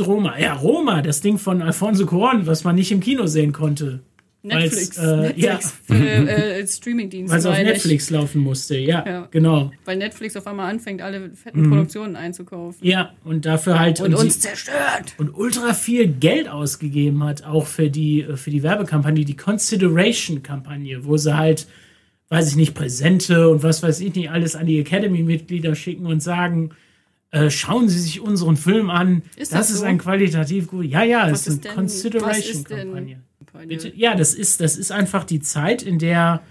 Roma. 0.00 0.38
Ja, 0.38 0.52
Roma, 0.54 1.00
das 1.00 1.20
Ding 1.22 1.38
von 1.38 1.62
Alfonso 1.62 2.04
Cuarón, 2.04 2.46
was 2.46 2.64
man 2.64 2.74
nicht 2.74 2.92
im 2.92 3.00
Kino 3.00 3.26
sehen 3.26 3.52
konnte. 3.52 4.00
Netflix. 4.42 4.96
äh, 4.96 5.16
Netflix 5.16 5.74
äh, 5.90 6.60
äh, 6.60 6.66
Streamingdienst. 6.66 7.32
Weil 7.32 7.38
es 7.40 7.46
auf 7.46 7.52
meine 7.54 7.68
ich. 7.70 7.74
Netflix 7.74 8.10
laufen 8.10 8.40
musste. 8.40 8.78
Ja, 8.78 9.04
Ja. 9.06 9.28
genau. 9.30 9.72
Weil 9.84 9.96
Netflix 9.96 10.36
auf 10.36 10.46
einmal 10.46 10.70
anfängt, 10.70 11.02
alle 11.02 11.30
fetten 11.30 11.68
Produktionen 11.68 12.14
einzukaufen. 12.16 12.78
Ja, 12.86 13.12
und 13.24 13.44
dafür 13.46 13.78
halt. 13.78 14.00
Und 14.00 14.16
sie- 14.16 14.24
uns 14.24 14.38
zerstört. 14.40 15.14
und 15.18 15.30
ultra 15.36 15.74
viel 15.74 16.06
Geld 16.06 16.48
ausgegeben 16.48 17.22
hat, 17.24 17.44
auch 17.44 17.66
für 17.66 17.90
die, 17.90 18.22
äh, 18.22 18.36
für 18.36 18.50
die 18.50 18.62
Werbekampagne, 18.62 19.24
die 19.24 19.36
Consideration-Kampagne, 19.36 21.04
wo 21.04 21.16
sie 21.16 21.36
halt, 21.36 21.66
weiß 22.28 22.48
ich 22.50 22.56
nicht, 22.56 22.74
Präsente 22.74 23.48
und 23.48 23.62
was 23.62 23.82
weiß 23.82 24.00
ich 24.00 24.14
nicht, 24.14 24.30
alles 24.30 24.54
an 24.56 24.66
die 24.66 24.78
Academy-Mitglieder 24.78 25.74
schicken 25.74 26.06
und 26.06 26.22
sagen, 26.22 26.70
äh, 27.30 27.50
schauen 27.50 27.88
Sie 27.88 27.98
sich 27.98 28.20
unseren 28.20 28.56
Film 28.56 28.88
an. 28.88 29.22
Ist 29.36 29.52
das 29.52 29.58
das 29.66 29.70
ist 29.70 29.78
so? 29.80 29.84
ein 29.84 29.98
qualitativ 29.98 30.68
gut. 30.68 30.86
Ja, 30.86 31.02
ja, 31.02 31.28
es 31.28 31.40
ist 31.40 31.48
ist 31.48 31.60
eine 31.64 31.68
ist 31.70 31.74
Consideration-Kampagne. 31.74 33.20
Bitte? 33.66 33.92
Ja, 33.94 34.14
das 34.14 34.34
ist, 34.34 34.60
das 34.60 34.76
ist 34.76 34.92
einfach 34.92 35.24
die 35.24 35.40
Zeit, 35.40 35.82
in 35.82 35.98
der 35.98 36.42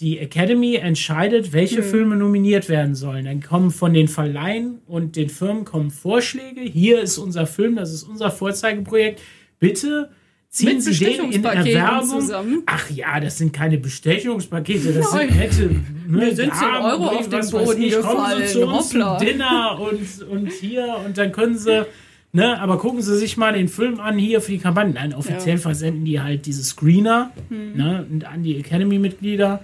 die 0.00 0.18
Academy 0.18 0.74
entscheidet, 0.74 1.54
welche 1.54 1.82
Filme 1.82 2.16
nominiert 2.16 2.68
werden 2.68 2.94
sollen. 2.94 3.24
Dann 3.24 3.42
kommen 3.42 3.70
von 3.70 3.94
den 3.94 4.08
Verleihen 4.08 4.80
und 4.86 5.16
den 5.16 5.30
Firmen 5.30 5.64
kommen 5.64 5.90
Vorschläge. 5.90 6.60
Hier 6.60 7.00
ist 7.00 7.16
unser 7.16 7.46
Film, 7.46 7.76
das 7.76 7.94
ist 7.94 8.02
unser 8.02 8.30
Vorzeigeprojekt. 8.30 9.22
Bitte 9.58 10.10
ziehen 10.50 10.74
Mit 10.74 10.82
Sie 10.82 11.04
den 11.04 11.32
in 11.32 11.44
Erwerbung. 11.44 12.20
zusammen. 12.20 12.62
Ach 12.66 12.90
ja, 12.90 13.20
das 13.20 13.38
sind 13.38 13.54
keine 13.54 13.78
Bestechungspakete, 13.78 14.92
das 14.92 15.12
Nein. 15.12 15.28
sind 15.28 15.38
nette. 15.38 15.70
Mir 16.06 16.36
sind 16.36 16.54
10 16.54 16.68
Euro 16.68 17.06
auf 17.06 17.28
den 17.30 17.50
Boden 17.50 17.82
gefallen. 17.88 18.46
Zu 18.48 18.66
uns 18.66 18.90
zum 18.90 19.02
Hoppla. 19.02 19.18
Dinner 19.18 19.80
und, 19.80 20.22
und 20.28 20.52
hier 20.52 21.00
und 21.04 21.16
dann 21.16 21.32
können 21.32 21.56
Sie. 21.56 21.86
Ne, 22.32 22.60
aber 22.60 22.76
gucken 22.78 23.00
Sie 23.00 23.16
sich 23.16 23.36
mal 23.38 23.54
den 23.54 23.68
Film 23.68 23.98
an 24.00 24.18
hier 24.18 24.40
für 24.42 24.52
die 24.52 24.58
Kampagne. 24.58 24.92
Nein, 24.92 25.14
offiziell 25.14 25.56
Ja. 25.56 25.60
versenden 25.60 26.04
die 26.04 26.20
halt 26.20 26.44
diese 26.46 26.62
Screener 26.64 27.30
ne, 27.48 28.04
und 28.10 28.24
an 28.26 28.42
die 28.42 28.56
Academy-Mitglieder 28.58 29.60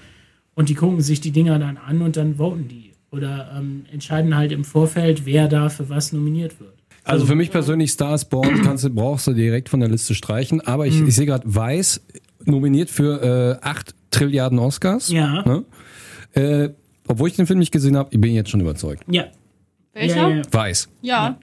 und 0.54 0.68
die 0.70 0.75
gucken 0.75 1.00
sich 1.02 1.20
die 1.20 1.32
Dinger 1.32 1.58
dann 1.58 1.76
an 1.76 2.00
und 2.02 2.16
dann 2.16 2.37
voten 2.37 2.68
die. 2.68 2.92
Oder 3.10 3.52
ähm, 3.58 3.84
entscheiden 3.92 4.34
halt 4.37 4.52
im 4.52 4.64
Vorfeld, 4.64 5.26
wer 5.26 5.48
da 5.48 5.68
für 5.68 5.90
was 5.90 6.12
nominiert 6.14 6.58
wird. 6.60 6.72
also 7.04 7.26
für 7.26 7.34
mich 7.34 7.50
persönlich 7.50 7.90
Stars 7.90 8.25
Born 8.26 8.62
kannst 8.64 8.84
du, 8.84 8.90
brauchst 8.90 9.26
du 9.26 9.34
direkt 9.34 9.68
von 9.68 9.80
der 9.80 9.90
Liste 9.90 10.14
streichen. 10.14 10.62
Aber 10.62 10.87
ich, 10.87 10.98
ich 11.02 11.14
sehe 11.14 11.26
gerade 11.26 11.42
Weiß 11.44 12.00
nominiert 12.46 12.88
für 12.88 13.58
äh, 13.62 13.66
8 13.66 13.94
Trilliarden 14.12 14.58
Oscars. 14.58 15.10
Ja. 15.10 15.42
Ne? 15.42 15.64
Äh, 16.32 16.70
obwohl 17.06 17.28
ich 17.28 17.37
den 17.37 17.46
Film 17.46 17.58
nicht 17.58 17.72
gesehen 17.72 17.96
habe, 17.98 18.08
ich 18.12 18.20
bin 18.20 18.32
jetzt 18.32 18.48
schon 18.48 18.60
überzeugt. 18.60 19.02
Ja. 19.10 19.25
Welcher? 19.94 20.16
Ja, 20.16 20.28
Ja, 20.28 20.37
ja. 20.37 20.42
Weiß. 20.50 20.88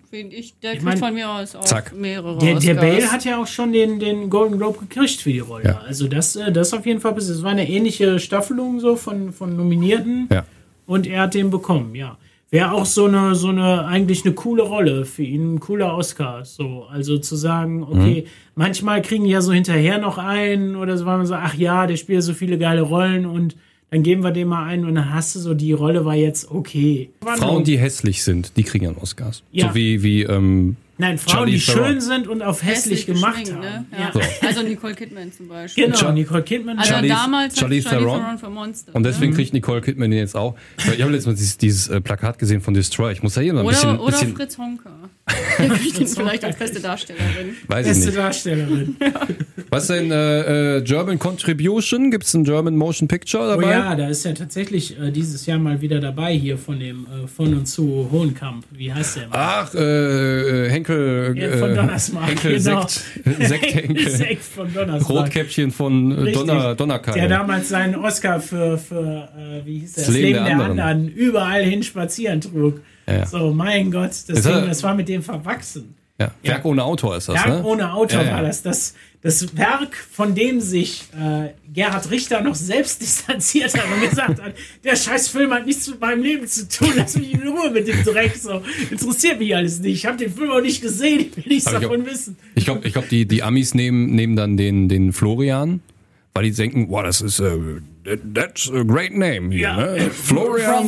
wen 0.09 0.31
ich, 0.31 0.57
der 0.59 0.71
kriegt 0.71 0.83
mein- 0.83 0.97
von 0.97 1.13
mir 1.13 1.29
aus 1.29 1.55
auch 1.55 1.63
Zack. 1.65 1.93
mehrere 1.95 2.39
Der, 2.39 2.55
der. 2.59 2.73
Bale 2.75 3.11
hat 3.11 3.23
ja 3.23 3.39
auch 3.41 3.45
schon 3.47 3.71
den, 3.73 3.99
den 3.99 4.29
Golden 4.29 4.57
Globe 4.57 4.79
gekriegt 4.79 5.21
für 5.21 5.31
die 5.31 5.39
Rolle. 5.39 5.65
Ja. 5.65 5.81
Also 5.87 6.07
das, 6.07 6.35
äh, 6.35 6.51
das 6.51 6.73
auf 6.73 6.85
jeden 6.85 6.99
Fall, 6.99 7.15
es 7.17 7.43
war 7.43 7.51
eine 7.51 7.69
ähnliche 7.69 8.19
Staffelung 8.19 8.79
so 8.79 8.95
von, 8.95 9.31
von 9.33 9.55
Nominierten 9.55 10.27
Ja. 10.31 10.45
und 10.87 11.05
er 11.05 11.21
hat 11.23 11.35
den 11.35 11.49
bekommen, 11.51 11.93
ja. 11.95 12.17
Wäre 12.51 12.71
auch 12.71 12.87
so 12.87 13.05
eine, 13.05 13.35
so 13.35 13.49
eine, 13.49 13.85
eigentlich 13.85 14.25
eine 14.25 14.33
coole 14.33 14.63
Rolle 14.63 15.05
für 15.05 15.21
ihn, 15.21 15.53
ein 15.53 15.59
cooler 15.59 15.95
Oscar. 15.95 16.43
So, 16.45 16.87
also 16.91 17.19
zu 17.19 17.35
sagen, 17.35 17.83
okay, 17.83 18.25
manchmal 18.55 19.03
kriegen 19.03 19.25
die 19.25 19.29
ja 19.29 19.41
so 19.41 19.53
hinterher 19.53 19.99
noch 19.99 20.17
einen 20.17 20.75
oder 20.75 20.97
so, 20.97 21.05
weil 21.05 21.17
man 21.17 21.27
so, 21.27 21.35
ach 21.35 21.53
ja, 21.53 21.85
der 21.85 21.95
spielt 21.97 22.23
so 22.23 22.33
viele 22.33 22.57
geile 22.57 22.81
Rollen 22.81 23.27
und 23.27 23.55
dann 23.91 24.03
geben 24.03 24.23
wir 24.23 24.31
den 24.31 24.47
mal 24.47 24.65
ein 24.65 24.85
und 24.85 24.95
dann 24.95 25.13
hast 25.13 25.35
du 25.35 25.39
so, 25.39 25.53
die 25.53 25.73
Rolle 25.73 26.05
war 26.05 26.15
jetzt 26.15 26.51
okay. 26.51 27.09
Frauen, 27.21 27.63
die 27.63 27.77
hässlich 27.77 28.23
sind, 28.23 28.55
die 28.57 28.63
kriegen 28.63 28.85
dann 28.85 28.97
Oscars. 28.97 29.43
Ja. 29.51 29.69
So 29.69 29.75
wie, 29.75 30.03
wie 30.03 30.23
ähm, 30.23 30.75
Nein, 30.99 31.17
Frauen, 31.17 31.37
Charlize 31.47 31.65
die 31.65 31.71
Theron. 31.71 31.87
schön 31.87 32.01
sind 32.01 32.27
und 32.27 32.41
auf 32.43 32.61
hässlich, 32.63 33.05
gemacht 33.05 33.37
geschminkt, 33.39 33.53
haben. 33.53 33.61
Ne? 33.61 33.85
Ja. 33.97 34.11
Ja. 34.13 34.27
Also 34.49 34.61
Nicole 34.63 34.93
Kidman 34.95 35.31
zum 35.31 35.47
Beispiel. 35.47 35.85
Genau, 35.85 35.97
Char- 35.97 36.11
Nicole 36.13 36.43
Kidman. 36.43 36.77
Also 36.77 36.93
Charlize- 36.93 37.07
damals 37.07 37.57
Charlize 37.57 37.89
Theron. 37.89 38.19
Theron 38.21 38.37
für 38.37 38.49
Monster. 38.49 38.93
Und 38.95 39.03
deswegen 39.03 39.31
Mhm. 39.31 39.35
kriegt 39.37 39.53
Nicole 39.53 39.81
Kidman 39.81 40.11
den 40.11 40.19
jetzt 40.19 40.35
auch. 40.35 40.55
Ich 40.77 40.85
habe 41.01 41.11
letztens 41.11 41.25
mal 41.27 41.33
dieses, 41.35 41.57
dieses 41.57 41.87
äh, 41.87 42.01
Plakat 42.01 42.37
gesehen 42.37 42.61
von 42.61 42.73
Destroy. 42.73 43.11
Ich 43.13 43.23
muss 43.23 43.33
da 43.35 43.41
hier 43.41 43.53
mal 43.53 43.61
ein 43.61 43.65
oder 43.65 43.73
bisschen, 43.75 43.99
oder 43.99 44.11
bisschen 44.11 44.35
Fritz 44.35 44.57
Honka. 44.57 44.89
Der 45.59 45.69
kriegt 45.69 46.09
vielleicht 46.09 46.43
als 46.43 46.57
beste 46.57 46.79
Darstellerin. 46.79 47.55
weiß 47.67 47.85
ich 47.85 47.91
Beste 47.93 48.05
nicht. 48.07 48.17
Darstellerin. 48.17 48.95
Was 49.69 49.87
denn 49.87 50.11
äh, 50.11 50.77
äh, 50.77 50.81
German 50.81 51.19
Contribution? 51.19 52.09
Gibt 52.11 52.25
es 52.25 52.33
ein 52.33 52.43
German 52.43 52.75
Motion 52.75 53.07
Picture 53.07 53.43
Oh 53.43 53.47
dabei? 53.49 53.71
ja, 53.71 53.95
da 53.95 54.09
ist 54.09 54.25
ja 54.25 54.33
tatsächlich 54.33 54.99
äh, 54.99 55.11
dieses 55.11 55.45
Jahr 55.45 55.59
mal 55.59 55.81
wieder 55.81 55.99
dabei 55.99 56.33
hier 56.35 56.57
von 56.57 56.79
dem 56.79 57.05
äh, 57.05 57.27
von 57.27 57.53
und 57.53 57.67
zu 57.67 58.09
Hohenkamp. 58.11 58.65
Wie 58.71 58.91
heißt 58.91 59.17
der? 59.17 59.27
Ach, 59.31 59.73
äh, 59.75 60.69
Henk 60.69 60.88
Henkel, 60.89 61.37
Ja, 61.37 61.57
von 61.57 61.71
äh, 61.71 61.75
Donnersmarck, 61.75 62.27
Henkel 62.29 62.57
genau. 62.63 62.81
Sekt, 62.87 63.01
Sekthänkel, 63.49 64.09
Sekt 64.09 64.43
von 64.43 64.73
Donnersmarck. 64.73 65.25
Rotkäppchen 65.25 65.71
von 65.71 66.11
äh, 66.11 66.15
Richtig. 66.21 66.35
Donner, 66.35 66.75
Donnerkeil. 66.75 67.13
Der 67.15 67.27
damals 67.27 67.69
seinen 67.69 67.95
Oscar 67.95 68.39
für, 68.39 68.77
für 68.77 69.29
äh, 69.37 69.65
wie 69.65 69.79
hieß 69.79 69.93
der, 69.93 70.05
Das 70.05 70.13
Leben 70.13 70.45
der 70.45 70.59
anderen. 70.59 71.07
überall 71.09 71.63
hin 71.63 71.83
spazieren 71.83 72.41
trug. 72.41 72.81
Ja. 73.07 73.25
So, 73.25 73.53
mein 73.53 73.91
Gott, 73.91 74.11
das, 74.11 74.25
Ding, 74.41 74.67
das 74.67 74.83
war 74.83 74.93
mit 74.95 75.09
dem 75.09 75.23
verwachsen. 75.23 75.95
Ja. 76.19 76.31
Werk 76.43 76.65
ohne 76.65 76.83
Autor 76.83 77.17
ist 77.17 77.29
das, 77.29 77.35
Werk 77.35 77.47
ne? 77.47 77.63
ohne 77.63 77.93
Autor 77.93 78.25
war 78.25 78.41
das. 78.41 78.61
das. 78.61 78.93
Das 79.21 79.57
Werk, 79.57 79.97
von 79.97 80.33
dem 80.33 80.61
sich 80.61 81.03
äh, 81.13 81.49
Gerhard 81.73 82.09
Richter 82.09 82.39
noch 82.39 82.55
selbst 82.55 83.01
distanziert 83.01 83.73
hat 83.77 83.83
und 83.93 84.09
gesagt 84.09 84.41
hat, 84.41 84.53
der 84.85 84.95
scheiß 84.95 85.27
Film 85.27 85.53
hat 85.53 85.65
nichts 85.65 85.89
mit 85.89 85.99
meinem 85.99 86.23
Leben 86.23 86.47
zu 86.47 86.69
tun, 86.69 86.87
lass 86.95 87.17
mich 87.17 87.33
in 87.33 87.45
Ruhe 87.45 87.69
mit 87.69 87.85
dem 87.85 88.01
Dreck. 88.05 88.37
So, 88.37 88.61
interessiert 88.89 89.39
mich 89.39 89.53
alles 89.53 89.81
nicht. 89.81 89.95
Ich 89.95 90.05
habe 90.05 90.15
den 90.15 90.33
Film 90.33 90.51
auch 90.51 90.61
nicht 90.61 90.81
gesehen, 90.81 91.19
ich 91.19 91.35
will 91.35 91.43
nichts 91.47 91.65
ich 91.69 91.77
davon 91.79 92.01
auch- 92.03 92.05
wissen. 92.05 92.37
Ich 92.55 92.63
glaube, 92.63 92.87
ich 92.87 92.93
glaub, 92.93 93.09
die, 93.09 93.25
die 93.25 93.43
Amis 93.43 93.73
nehmen, 93.73 94.05
nehmen 94.15 94.37
dann 94.37 94.55
den, 94.55 94.87
den 94.87 95.11
Florian, 95.11 95.81
weil 96.33 96.43
die 96.43 96.51
denken, 96.51 96.87
wow, 96.89 97.03
das 97.03 97.21
ist, 97.21 97.39
äh, 97.39 97.51
that- 98.05 98.19
that's 98.33 98.71
a 98.71 98.83
great 98.83 99.11
name 99.15 99.49
hier, 99.51 99.59
Ja. 99.61 99.75
ne? 99.77 100.09
Florian. 100.11 100.87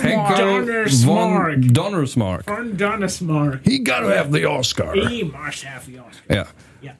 Henkel 0.00 0.86
von 1.04 1.72
Donnersmarck. 1.72 2.44
Von 2.44 2.76
Donnersmarck. 2.76 3.60
He 3.64 3.78
gotta 3.78 4.08
have 4.16 4.28
the 4.32 4.46
Oscar. 4.46 4.92
He 5.08 5.24
must 5.24 5.66
have 5.66 5.86
the 5.86 5.98
Oscar. 5.98 6.34
Ja, 6.34 6.46
Ja. 6.82 6.92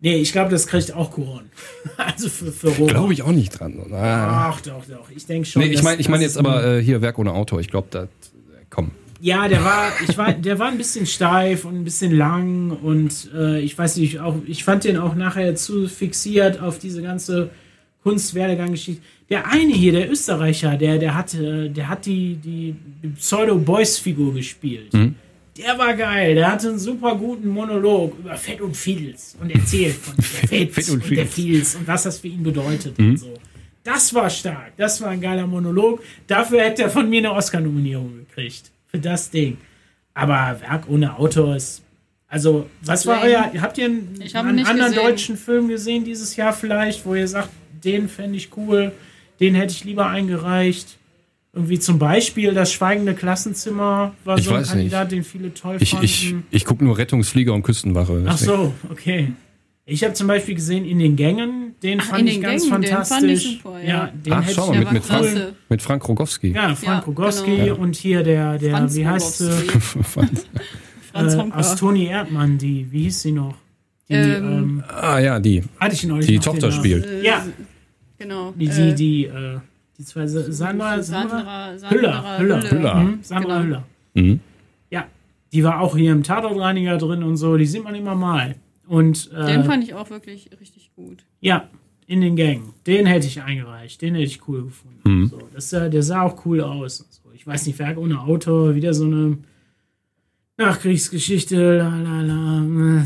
Nee, 0.00 0.16
ich 0.16 0.30
glaube, 0.30 0.50
das 0.50 0.66
kriegt 0.68 0.94
auch 0.94 1.10
Kuron. 1.10 1.50
Also 1.96 2.28
für, 2.28 2.52
für 2.52 2.68
Robert. 2.68 2.90
glaube 2.90 3.12
ich 3.12 3.22
auch 3.22 3.32
nicht 3.32 3.58
dran. 3.58 3.74
Ah. 3.92 4.50
Ach 4.52 4.60
doch, 4.60 4.84
doch. 4.86 5.10
Ich 5.14 5.26
denke 5.26 5.48
schon. 5.48 5.62
Nee, 5.62 5.68
ich 5.70 5.82
meine 5.82 6.00
ich 6.00 6.08
mein 6.08 6.20
jetzt 6.20 6.38
aber 6.38 6.64
äh, 6.78 6.82
hier 6.82 7.00
Werk 7.02 7.18
ohne 7.18 7.32
Autor. 7.32 7.58
Ich 7.60 7.68
glaube, 7.68 7.88
das, 7.90 8.04
äh, 8.04 8.08
komm. 8.70 8.92
Ja, 9.20 9.48
der 9.48 9.64
war, 9.64 9.92
ich 10.06 10.16
war, 10.16 10.32
der 10.32 10.58
war 10.58 10.68
ein 10.68 10.78
bisschen 10.78 11.06
steif 11.06 11.64
und 11.64 11.74
ein 11.74 11.84
bisschen 11.84 12.16
lang 12.16 12.70
und 12.70 13.30
äh, 13.34 13.60
ich 13.60 13.76
weiß 13.76 13.96
nicht, 13.96 14.20
auch, 14.20 14.36
ich 14.46 14.62
fand 14.62 14.84
den 14.84 14.96
auch 14.96 15.14
nachher 15.16 15.56
zu 15.56 15.88
fixiert 15.88 16.60
auf 16.60 16.78
diese 16.78 17.02
ganze 17.02 17.50
Kunstwerdegang-Geschichte. 18.04 19.02
Der 19.28 19.46
eine 19.48 19.72
hier, 19.72 19.92
der 19.92 20.10
Österreicher, 20.10 20.76
der, 20.76 20.98
der 20.98 21.14
hat, 21.14 21.34
äh, 21.34 21.68
der 21.68 21.88
hat 21.88 22.06
die, 22.06 22.36
die 22.36 22.76
Pseudo-Boys-Figur 23.16 24.34
gespielt. 24.34 24.92
Der 25.56 25.76
war 25.76 25.94
geil, 25.94 26.36
der 26.36 26.52
hatte 26.52 26.68
einen 26.68 26.78
super 26.78 27.16
guten 27.16 27.48
Monolog 27.48 28.16
über 28.20 28.36
Fett 28.36 28.60
und 28.60 28.76
Fiedels 28.76 29.36
und 29.40 29.50
erzählt 29.50 29.96
von 29.96 30.14
der 30.16 30.24
Fett, 30.48 30.72
Fett 30.72 30.88
und 30.90 31.02
und, 31.02 31.10
der 31.10 31.26
Fiedels. 31.26 31.74
Und 31.74 31.88
was 31.88 32.04
das 32.04 32.20
für 32.20 32.28
ihn 32.28 32.44
bedeutet 32.44 32.96
und 32.98 33.16
so. 33.16 33.34
Das 33.82 34.14
war 34.14 34.30
stark, 34.30 34.76
das 34.76 35.00
war 35.00 35.08
ein 35.08 35.20
geiler 35.20 35.46
Monolog. 35.46 36.02
Dafür 36.28 36.60
hätte 36.60 36.82
er 36.82 36.90
von 36.90 37.10
mir 37.10 37.18
eine 37.18 37.32
Oscar-Nominierung 37.32 38.18
gekriegt. 38.18 38.70
Für 38.88 38.98
das 38.98 39.30
Ding. 39.30 39.58
Aber 40.14 40.60
Werk 40.60 40.88
ohne 40.88 41.16
Autor 41.18 41.56
ist. 41.56 41.82
Also, 42.26 42.68
was 42.82 43.06
war 43.06 43.22
euer. 43.22 43.50
Habt 43.60 43.78
ihr 43.78 43.86
einen, 43.86 44.20
Ich 44.22 44.34
hab 44.34 44.44
einen 44.44 44.56
nicht 44.56 44.68
anderen 44.68 44.92
gesehen. 44.92 45.06
deutschen 45.08 45.36
Film 45.36 45.68
gesehen 45.68 46.04
dieses 46.04 46.36
Jahr 46.36 46.52
vielleicht, 46.52 47.06
wo 47.06 47.14
ihr 47.14 47.26
sagt, 47.28 47.48
den 47.84 48.08
fände 48.08 48.36
ich 48.36 48.54
cool, 48.56 48.92
den 49.40 49.54
hätte 49.54 49.72
ich 49.72 49.84
lieber 49.84 50.06
eingereicht? 50.08 50.96
Irgendwie 51.54 51.78
zum 51.78 51.98
Beispiel 51.98 52.52
das 52.52 52.72
Schweigende 52.72 53.14
Klassenzimmer 53.14 54.14
war 54.24 54.36
Ich 54.38 54.44
so 54.44 54.50
ein 54.52 54.60
weiß 54.60 54.70
Kandidat, 54.72 55.10
den 55.12 55.24
viele 55.24 55.54
toll 55.54 55.76
Ich, 55.80 55.90
fanden. 55.90 56.04
ich, 56.04 56.34
ich 56.50 56.64
gucke 56.66 56.84
nur 56.84 56.98
Rettungsflieger 56.98 57.54
und 57.54 57.62
Küstenwache. 57.62 58.22
Ach 58.26 58.36
so, 58.36 58.74
okay. 58.90 59.32
Ich 59.90 60.04
habe 60.04 60.12
zum 60.12 60.26
Beispiel 60.26 60.54
gesehen 60.54 60.84
in 60.84 60.98
den 60.98 61.16
Gängen, 61.16 61.74
den 61.82 62.00
Ach, 62.02 62.04
fand 62.04 62.20
in 62.20 62.26
ich 62.26 62.34
den 62.34 62.42
ganz 62.42 62.62
Gängen, 62.68 62.82
den 62.82 62.90
fantastisch. 62.90 63.18
fand 63.20 63.30
ich 63.30 63.60
super, 63.62 63.82
ja. 63.82 64.10
den 64.12 64.32
Ach, 64.34 64.44
schau 64.50 64.64
ich 64.64 64.68
mal, 64.70 64.78
mit, 64.80 64.92
mit, 64.92 65.04
Frank, 65.04 65.54
mit 65.70 65.82
Frank 65.82 66.08
Rogowski. 66.08 66.48
Ja, 66.52 66.74
Frank 66.74 66.82
Ja, 66.82 66.98
Rogowski 67.06 67.56
genau. 67.56 67.76
und 67.76 67.96
hier 67.96 68.22
der, 68.22 68.58
der 68.58 68.72
Franz 68.76 68.94
wie 68.96 69.06
heißt 69.06 69.38
sie? 69.38 69.50
Äh, 71.14 71.36
aus 71.52 71.74
Toni 71.76 72.06
Erdmann, 72.06 72.58
die, 72.58 72.86
wie 72.92 73.04
hieß 73.04 73.22
sie 73.22 73.32
noch? 73.32 73.54
Die, 74.08 74.14
ähm, 74.14 74.44
Ähm, 74.44 74.84
ah 74.88 75.18
ja, 75.18 75.40
die, 75.40 75.64
hatte 75.80 75.94
ich 75.94 76.04
neulich 76.04 76.26
die 76.26 76.36
noch 76.36 76.44
Tochter 76.44 76.68
den 76.68 76.72
spielt. 76.72 77.06
Äh, 77.06 77.24
Ja, 77.24 77.46
Genau. 78.18 78.52
die, 78.56 78.68
die, 78.68 78.80
äh, 78.90 78.94
die, 78.94 79.24
äh, 79.24 79.58
die 79.98 80.04
zwei, 80.04 80.26
Sa- 80.26 80.52
Sandra, 80.52 81.02
Sandra, 81.02 81.38
Sandra, 81.38 81.78
Sandra 81.78 81.90
Hüller, 81.90 82.38
Hüller, 82.38 82.70
Hüller. 82.70 82.94
Mhm, 82.96 83.18
Sandra 83.22 83.54
Genau. 83.62 83.64
Hüller. 83.64 83.84
Mhm. 84.14 84.40
Ja, 84.90 85.06
die 85.52 85.64
war 85.64 85.80
auch 85.80 85.96
hier 85.96 86.12
im 86.12 86.22
Tatortreiniger 86.22 86.98
drin 86.98 87.22
und 87.22 87.36
so, 87.38 87.56
die 87.56 87.66
sieht 87.66 87.82
man 87.82 87.94
immer 87.94 88.14
mal. 88.14 88.54
Und, 88.88 89.30
äh, 89.32 89.46
Den 89.46 89.64
fand 89.64 89.84
ich 89.84 89.94
auch 89.94 90.10
wirklich 90.10 90.50
richtig 90.60 90.90
gut. 90.96 91.24
Ja, 91.40 91.68
in 92.06 92.20
den 92.22 92.36
Gängen. 92.36 92.72
Den 92.86 93.04
hätte 93.06 93.26
ich 93.26 93.42
eingereicht. 93.42 94.00
Den 94.00 94.14
hätte 94.14 94.26
ich 94.26 94.48
cool 94.48 94.64
gefunden. 94.64 95.00
Mhm. 95.04 95.26
So, 95.28 95.48
das, 95.52 95.68
sah- 95.70 95.88
der 95.88 96.02
sah 96.02 96.22
auch 96.22 96.44
cool 96.46 96.60
aus. 96.62 96.98
So. 97.10 97.30
Ich 97.34 97.46
weiß 97.46 97.66
nicht, 97.66 97.78
Werk 97.78 97.98
ohne 97.98 98.20
Autor, 98.20 98.74
wieder 98.74 98.94
so 98.94 99.04
eine 99.04 99.38
Nachkriegsgeschichte. 100.56 101.78
La, 101.78 101.98
la, 101.98 102.22
la. 102.22 103.04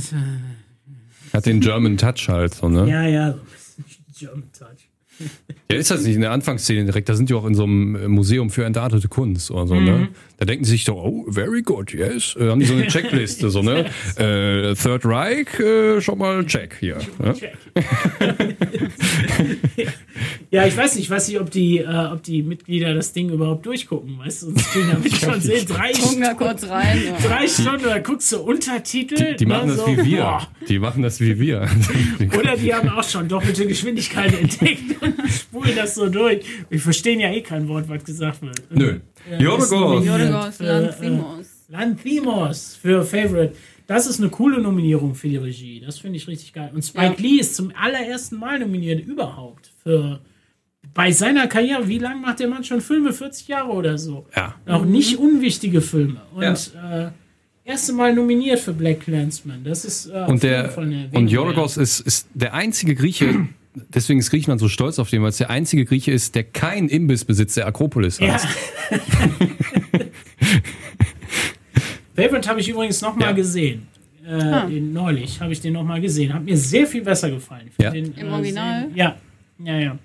Hat 1.33 1.47
den 1.47 1.61
German 1.61 1.97
Touch 1.97 2.29
halt 2.29 2.55
so, 2.55 2.69
ne? 2.69 2.89
Ja, 2.89 3.03
ja. 3.07 3.33
so 3.33 3.39
ein 3.39 3.85
bisschen 3.85 4.05
German 4.19 4.53
Touch. 4.53 4.89
Ja, 5.71 5.79
ist 5.79 5.91
das 5.91 6.03
nicht 6.03 6.17
in 6.17 6.21
der 6.21 6.33
Anfangsszene 6.33 6.85
direkt? 6.85 7.09
Da 7.09 7.15
sind 7.15 7.31
die 7.31 7.35
auch 7.35 7.47
in 7.47 7.55
so 7.55 7.63
einem 7.65 7.97
äh, 7.97 8.07
Museum 8.07 8.51
für 8.51 8.67
entartete 8.67 9.09
Kunst 9.09 9.51
oder 9.51 9.67
so, 9.67 9.75
ne? 9.75 10.09
Da 10.37 10.45
denken 10.45 10.65
sie 10.65 10.73
sich 10.73 10.85
doch, 10.85 10.97
oh, 10.97 11.25
very 11.29 11.63
good, 11.63 11.95
yes. 11.95 12.37
Äh, 12.39 12.51
haben 12.51 12.61
die 12.61 12.67
so 12.67 12.75
eine 12.75 12.87
Checkliste, 12.89 13.49
so, 13.49 13.63
ne? 13.63 13.87
Äh, 14.17 14.75
Third 14.75 15.07
Reich, 15.07 15.59
äh, 15.61 16.01
schon 16.03 16.19
mal 16.19 16.45
check 16.45 16.77
hier. 16.79 16.99
Ne? 17.19 17.35
Ja, 20.53 20.67
ich 20.67 20.77
weiß 20.77 20.97
nicht, 20.97 21.05
ich 21.05 21.11
weiß 21.11 21.29
nicht, 21.29 21.41
ob 21.41 21.51
die, 21.51 21.79
äh, 21.79 22.13
ob 22.13 22.23
die 22.25 22.43
Mitglieder 22.43 22.93
das 22.93 23.15
Ding 23.15 23.31
überhaupt 23.31 23.65
durchgucken, 23.65 24.19
weißt 24.19 24.43
du? 24.43 24.47
Sonst 24.49 24.71
können 24.71 24.91
damit 24.93 25.17
schon 25.17 25.41
sehen, 25.41 25.67
drei 25.67 25.95
Stunden, 25.95 26.37
kurz 26.37 26.69
rein. 26.69 27.03
Ja. 27.07 27.27
drei 27.27 27.49
Stunden, 27.49 27.85
da 27.85 27.99
guckst 28.01 28.31
du 28.33 28.41
Untertitel. 28.41 29.35
Die 29.37 29.47
machen 29.47 29.69
ne, 29.71 29.77
das 29.77 29.87
so, 29.87 29.97
wie 29.97 30.05
wir. 30.05 30.21
boah. 30.21 30.49
Die 30.69 30.79
machen 30.79 31.03
das 31.03 31.21
wie 31.21 31.39
wir. 31.39 31.67
Oder 32.39 32.59
die 32.59 32.75
haben 32.75 32.91
auch 32.91 33.03
schon 33.03 33.29
doppelte 33.29 33.67
Geschwindigkeit 33.67 34.39
entdeckt 34.39 35.01
und 35.01 35.15
spulen 35.31 35.73
das 35.75 35.95
so 35.95 36.11
durch. 36.11 36.45
Wir 36.69 36.81
verstehen 36.81 37.21
ja 37.21 37.33
eh 37.33 37.41
kein 37.41 37.67
Wort, 37.69 37.89
was 37.89 38.05
gesagt 38.05 38.43
wird. 38.43 38.61
Nö. 38.71 39.01
Ja, 39.31 39.39
Jorgos. 39.39 39.71
Jorgos 39.71 40.57
für, 40.59 40.65
Lanthimos. 40.65 41.47
Äh, 41.47 41.73
Lanthimos 41.73 42.79
für 42.83 43.05
Favorite. 43.05 43.55
Das 43.87 44.07
ist 44.07 44.21
eine 44.21 44.29
coole 44.29 44.61
Nominierung 44.61 45.15
für 45.15 45.29
die 45.29 45.39
Regie. 45.39 45.81
Das 45.81 45.99
finde 45.99 46.19
ich 46.19 46.29
richtig 46.29 46.53
geil. 46.53 46.71
Und 46.75 46.83
Spike 46.85 47.15
Ja. 47.17 47.29
Lee 47.29 47.41
ist 47.41 47.57
zum 47.57 47.73
allerersten 47.75 48.37
Mal 48.37 48.59
nominiert 48.59 49.07
überhaupt 49.07 49.71
für 49.83 50.21
bei 50.95 51.11
seiner 51.13 51.47
Karriere. 51.47 51.89
Wie 51.89 51.99
lange 51.99 52.21
macht 52.21 52.41
der 52.41 52.49
Mann 52.49 52.65
schon 52.65 52.81
Filme? 52.81 53.13
40 53.13 53.49
Jahre 53.49 53.71
oder 53.71 53.97
so. 53.99 54.27
Ja. 54.37 54.55
Auch 54.67 54.85
nicht 54.85 55.19
unwichtige 55.19 55.81
Filme. 55.81 56.21
Und 56.35 56.43
Ja. 56.75 57.07
äh, 57.07 57.11
erste 57.65 57.93
Mal 57.93 58.15
nominiert 58.15 58.59
für 58.61 58.73
Black 58.73 59.01
Clansman. 59.01 59.65
Das 59.65 59.85
ist 59.85 60.07
äh, 60.07 60.25
Und 60.27 60.43
der 60.43 60.77
und 61.13 61.29
Jorgos 61.29 61.77
ist, 61.77 62.01
ist 62.01 62.29
der 62.35 62.55
einzige 62.55 62.95
Grieche, 62.95 63.49
deswegen 63.95 64.19
ist 64.21 64.31
Griechenland 64.31 64.61
so 64.61 64.69
stolz 64.69 64.99
auf 64.99 65.09
den, 65.11 65.23
weil 65.23 65.31
es 65.31 65.39
der 65.39 65.51
einzige 65.51 65.85
Grieche 65.85 66.11
ist, 66.13 66.35
der 66.35 66.45
kein 66.45 66.89
Imbissbesitz 66.89 67.55
der 67.55 67.67
Akropolis 67.67 68.19
Ja. 68.19 68.35
hat. 68.43 68.49
Favorite 72.15 72.49
habe 72.49 72.61
ich 72.61 72.69
übrigens 72.69 73.01
noch 73.01 73.17
mal 73.17 73.27
Ja. 73.27 73.33
gesehen. 73.33 73.87
Äh, 74.27 74.35
Ah. 74.35 74.67
den, 74.67 74.93
neulich 74.93 75.41
habe 75.41 75.53
ich 75.53 75.61
den 75.61 75.73
noch 75.73 75.83
mal 75.83 76.01
gesehen. 76.01 76.33
Hat 76.33 76.45
mir 76.45 76.57
sehr 76.57 76.87
viel 76.87 77.03
besser 77.03 77.31
gefallen. 77.31 77.71
Ja. 77.79 77.91
Den, 77.91 78.13
Im 78.15 78.33
Original? 78.33 78.89
Sehr, 78.95 78.97
ja, 78.97 79.17
ja, 79.65 79.79
ja. 79.81 79.99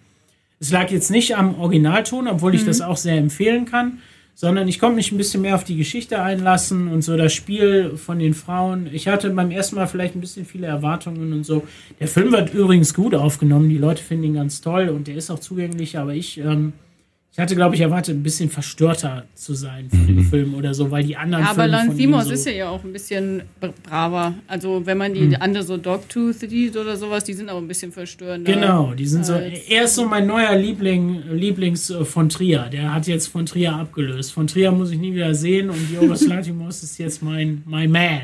Es 0.60 0.72
lag 0.72 0.90
jetzt 0.90 1.12
nicht 1.12 1.36
am 1.38 1.60
Originalton, 1.60 2.28
obwohl 2.28 2.56
ich 2.56 2.64
Mhm. 2.64 2.68
das 2.68 2.82
auch 2.82 2.98
sehr 2.98 3.18
empfehlen 3.18 3.66
kann, 3.66 4.00
sondern 4.34 4.68
ich 4.68 4.80
konnte 4.80 4.96
mich 4.96 5.12
ein 5.12 5.18
bisschen 5.18 5.42
mehr 5.42 5.56
auf 5.56 5.64
die 5.64 5.76
Geschichte 5.78 6.22
einlassen 6.22 6.88
und 6.90 7.04
so 7.04 7.16
das 7.18 7.34
Spiel 7.34 7.98
von 7.98 8.20
den 8.20 8.34
Frauen. 8.34 8.88
Ich 8.92 9.08
hatte 9.08 9.30
beim 9.32 9.52
ersten 9.52 9.76
Mal 9.76 9.88
vielleicht 9.88 10.16
ein 10.16 10.22
bisschen 10.22 10.46
viele 10.46 10.68
Erwartungen 10.68 11.34
und 11.34 11.44
so. 11.46 11.64
Der 12.00 12.08
Film 12.08 12.32
wird 12.32 12.54
übrigens 12.54 12.94
gut 12.94 13.16
aufgenommen. 13.16 13.70
Die 13.70 13.78
Leute 13.78 14.04
finden 14.04 14.26
ihn 14.26 14.34
ganz 14.36 14.62
toll 14.62 14.90
und 14.90 15.08
der 15.08 15.16
ist 15.16 15.30
auch 15.32 15.40
zugänglich, 15.40 15.98
aber 15.98 16.14
ich. 16.14 16.38
Ähm, 16.40 16.74
ich 17.38 17.42
hatte, 17.44 17.56
glaube 17.56 17.76
ich, 17.76 17.82
erwartet, 17.82 18.16
ein 18.16 18.24
bisschen 18.24 18.50
verstörter 18.50 19.26
zu 19.36 19.54
sein 19.54 19.92
für 19.92 20.12
den 20.12 20.24
Film 20.24 20.56
oder 20.56 20.74
so, 20.74 20.90
weil 20.90 21.04
die 21.04 21.16
anderen 21.16 21.44
Ja, 21.44 21.52
aber 21.52 21.62
Filme 21.66 21.78
von 21.78 21.88
Lanthimos 21.88 22.26
so 22.26 22.32
ist 22.32 22.46
ja 22.48 22.52
ja 22.54 22.70
auch 22.70 22.84
ein 22.84 22.92
bisschen 22.92 23.44
br- 23.62 23.70
braver. 23.84 24.34
Also 24.48 24.84
wenn 24.88 24.98
man 24.98 25.14
die 25.14 25.36
andere 25.40 25.64
so 25.64 25.78
Dogtooth 25.78 26.40
sieht 26.40 26.76
oder 26.76 26.98
sowas, 26.98 27.26
die 27.26 27.34
sind 27.34 27.48
auch 27.52 27.60
ein 27.60 27.68
bisschen 27.68 27.92
verstörender. 27.92 28.52
Genau, 28.52 28.94
die 28.96 29.06
sind 29.06 29.24
so. 29.24 29.34
Er 29.34 29.84
ist 29.84 29.94
so 29.94 30.06
mein 30.08 30.26
neuer 30.26 30.56
Liebling, 30.56 31.22
Lieblings 31.32 31.92
äh, 31.92 32.04
von 32.06 32.28
Trier. 32.28 32.70
Der 32.72 32.92
hat 32.92 33.06
jetzt 33.06 33.28
von 33.28 33.46
Trier 33.46 33.76
abgelöst. 33.76 34.34
Von 34.34 34.48
Trier 34.48 34.72
muss 34.72 34.90
ich 34.90 34.98
nie 34.98 35.14
wieder 35.14 35.36
sehen 35.36 35.70
und 35.70 35.78
Jorgos 35.94 36.26
Lanthimos 36.26 36.82
ist 36.82 36.98
jetzt 36.98 37.22
mein, 37.22 37.62
mein 37.68 37.92
Man. 37.92 38.22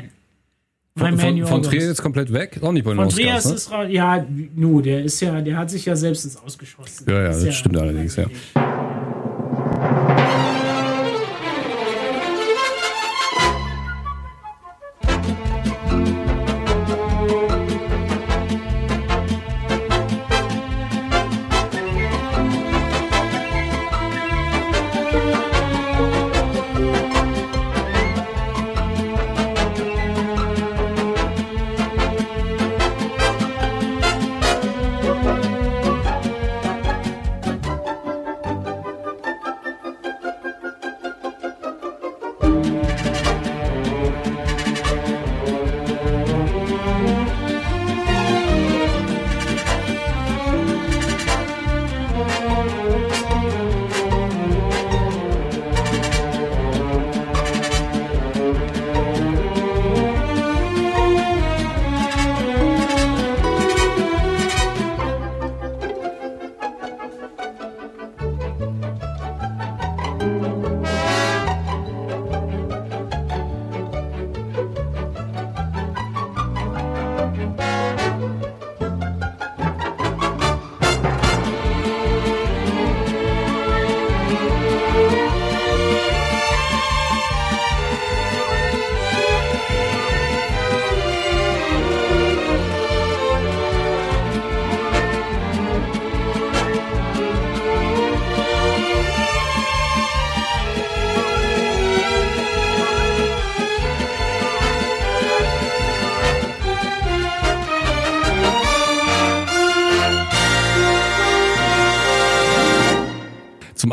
Von, 0.96 1.14
Mein 1.14 1.16
Man 1.16 1.38
von, 1.46 1.62
von. 1.62 1.62
Trier 1.62 1.86
jetzt 1.86 2.02
komplett 2.02 2.32
weg? 2.32 2.54
Ist 2.56 2.62
auch 2.64 2.70
nicht 2.72 2.84
bei 2.84 2.90
den 2.92 2.96
Von 2.98 3.08
Trier 3.10 3.36
ist 3.36 3.46
ne? 3.46 3.54
es 3.54 3.70
raus. 3.70 3.86
Ja, 3.90 4.24
nu, 4.56 4.80
der 4.80 5.04
ist 5.04 5.20
ja, 5.20 5.40
der 5.40 5.56
hat 5.56 5.70
sich 5.70 5.84
ja 5.84 5.94
selbst 5.96 6.24
ins 6.24 6.36
Ausgeschossen. 6.36 7.06
Ja, 7.08 7.22
ja, 7.22 7.30
Ist 7.30 7.44
das 7.46 7.54
stimmt 7.56 7.76
allerdings, 7.76 8.14
ja. 8.16 8.26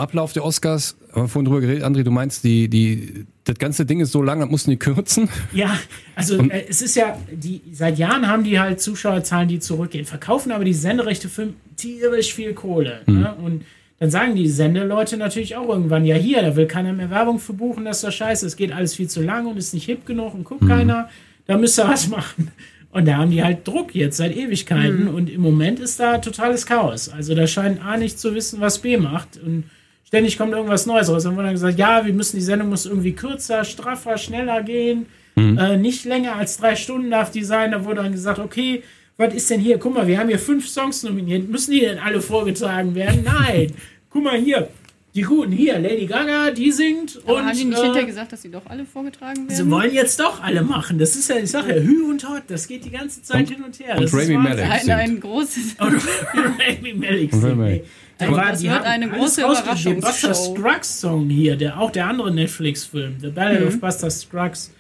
Ablauf 0.01 0.34
der 0.34 0.43
Oscars, 0.43 0.98
haben 1.13 1.24
wir 1.24 1.27
vorhin 1.27 1.46
drüber 1.46 1.62
geredet, 1.62 1.84
André, 1.84 2.03
du 2.03 2.12
meinst, 2.12 2.43
die, 2.43 2.67
die, 2.67 3.25
das 3.43 3.58
ganze 3.58 3.86
Ding 3.86 4.00
ist 4.00 4.12
so 4.12 4.22
lang, 4.22 4.39
das 4.39 4.50
mussten 4.50 4.72
die 4.72 4.77
kürzen? 4.77 5.29
Ja, 5.53 5.77
also 6.15 6.41
äh, 6.41 6.65
es 6.67 6.81
ist 6.81 6.96
ja, 6.96 7.17
die, 7.31 7.62
seit 7.72 7.98
Jahren 7.98 8.27
haben 8.27 8.43
die 8.43 8.60
halt 8.60 8.81
Zuschauerzahlen, 8.81 9.48
die 9.48 9.60
zurückgehen, 9.60 10.05
verkaufen 10.05 10.51
aber 10.51 10.65
die 10.65 10.74
Senderechte 10.74 11.29
für 11.29 11.53
tierisch 11.75 12.34
viel 12.34 12.53
Kohle. 12.53 13.01
Ne? 13.05 13.34
Und 13.36 13.65
dann 14.00 14.10
sagen 14.10 14.36
die 14.36 14.50
Sendeleute 14.50 15.15
natürlich 15.17 15.55
auch 15.55 15.70
irgendwann, 15.70 16.05
ja 16.05 16.15
hier, 16.15 16.41
da 16.41 16.55
will 16.55 16.65
keiner 16.65 16.91
mehr 16.91 17.12
Werbung 17.12 17.38
für 17.39 17.53
buchen, 17.53 17.86
das 17.86 17.98
ist 17.98 18.03
doch 18.03 18.12
scheiße, 18.12 18.48
es 18.48 18.55
geht 18.55 18.72
alles 18.72 18.96
viel 18.96 19.08
zu 19.08 19.22
lang 19.22 19.46
und 19.46 19.58
ist 19.58 19.75
nicht 19.75 19.86
hip 19.86 20.05
genug 20.08 20.34
und 20.34 20.43
guckt 20.43 20.67
keiner, 20.67 21.10
da 21.46 21.58
müsst 21.58 21.79
ihr 21.79 21.88
was 21.88 22.08
machen. 22.10 22.51
Und 22.91 23.08
da 23.08 23.17
haben 23.17 23.31
die 23.31 23.43
halt 23.43 23.65
Druck 23.67 23.96
jetzt 23.96 24.17
seit 24.17 24.36
Ewigkeiten 24.36 25.08
und 25.08 25.29
im 25.29 25.41
Moment 25.41 25.79
ist 25.79 26.00
da 26.00 26.17
totales 26.17 26.65
Chaos. 26.65 27.08
Also 27.08 27.36
da 27.36 27.48
scheint 27.48 27.84
A 27.86 27.96
nicht 27.96 28.20
zu 28.20 28.36
wissen, 28.36 28.60
was 28.60 28.79
B 28.79 28.98
macht 28.98 29.38
und 29.38 29.63
ständig 30.12 30.38
kommt 30.38 30.51
irgendwas 30.51 30.86
Neues 30.86 31.10
raus. 31.10 31.24
Dann 31.24 31.36
wurde 31.36 31.46
dann 31.46 31.53
gesagt, 31.53 31.80
ja, 31.80 32.06
wir 32.06 32.13
müssen, 32.13 32.36
die 32.36 32.41
Sendung 32.44 32.68
muss 32.68 32.86
irgendwie 32.86 33.13
kürzer, 33.13 33.63
straffer, 33.63 34.18
schneller 34.18 34.62
gehen. 34.62 35.06
Äh, 35.38 35.77
nicht 35.77 36.03
länger 36.03 36.36
als 36.36 36.58
drei 36.58 36.75
Stunden 36.75 37.10
darf 37.10 37.32
die 37.32 37.44
sein. 37.44 37.72
Da 37.72 37.86
wurde 37.86 38.03
dann 38.03 38.12
gesagt, 38.12 38.38
okay, 38.38 38.84
was 39.15 39.34
ist 39.34 39.50
denn 39.50 39.62
hier? 39.62 39.78
Guck 39.78 39.93
mal, 39.93 40.06
wir 40.06 40.19
haben 40.19 40.28
hier 40.28 40.38
fünf 40.38 40.67
Songs 40.67 41.04
nominiert. 41.04 41.47
Müssen 41.47 41.71
die 41.71 41.80
denn 41.80 41.97
alle 41.97 42.21
vorgetragen 42.21 42.93
werden? 42.93 43.24
Nein. 43.26 43.71
Guck 44.10 44.24
mal 44.24 44.38
hier. 44.38 44.67
Die 45.13 45.24
guten 45.24 45.52
hier, 45.52 45.78
Lady 45.78 46.06
Gaga, 46.06 46.52
die 46.52 46.71
singt. 46.71 47.19
Aber 47.24 47.36
und 47.36 47.45
haben 47.45 47.58
die 47.58 47.65
nicht 47.65 47.80
äh, 47.80 47.84
hinterher 47.84 48.06
gesagt, 48.06 48.32
dass 48.32 48.41
sie 48.41 48.50
doch 48.50 48.65
alle 48.67 48.86
vorgetragen 48.86 49.45
Sie 49.50 49.58
werden? 49.58 49.71
wollen 49.71 49.93
jetzt 49.93 50.19
doch 50.21 50.41
alle 50.41 50.62
machen. 50.62 51.00
Das 51.00 51.17
ist 51.17 51.30
ja, 51.30 51.36
ich 51.38 51.52
sage 51.52 51.76
ja, 51.76 51.82
Hü 51.82 52.04
und 52.10 52.28
Hot, 52.30 52.43
das 52.47 52.65
geht 52.65 52.86
die 52.86 52.91
ganze 52.91 53.21
Zeit 53.21 53.50
hin 53.50 53.62
und 53.62 53.78
her. 53.80 53.95
und 53.95 54.04
das 54.04 54.13
ist 54.13 54.30
Rami. 54.30 54.38
Malek. 54.38 54.69
ein, 54.69 54.89
ein 54.89 55.19
großes. 55.19 55.76
Und 55.80 56.02
Rami 56.34 56.93
Malek. 56.93 57.34
Und 57.34 57.43
Rami 57.43 57.69
singt, 57.74 57.86
Das 58.27 58.38
war- 58.38 58.55
die 58.55 58.69
wird 58.69 58.84
eine 58.86 59.10
große 59.10 59.43
rausgeschrieben. 59.43 60.01
Buster. 60.01 60.34
Scruggs 60.34 60.99
Song 61.01 61.29
hier, 61.29 61.55
der, 61.55 61.79
auch 61.79 61.91
der 61.91 62.07
andere 62.07 62.31
Netflix-Film, 62.34 63.15
The 63.21 63.29
Ballad 63.29 63.62
Mhm. 63.62 63.67
of 63.67 63.79
Buster 63.81 64.10
Scruggs, 64.10 64.73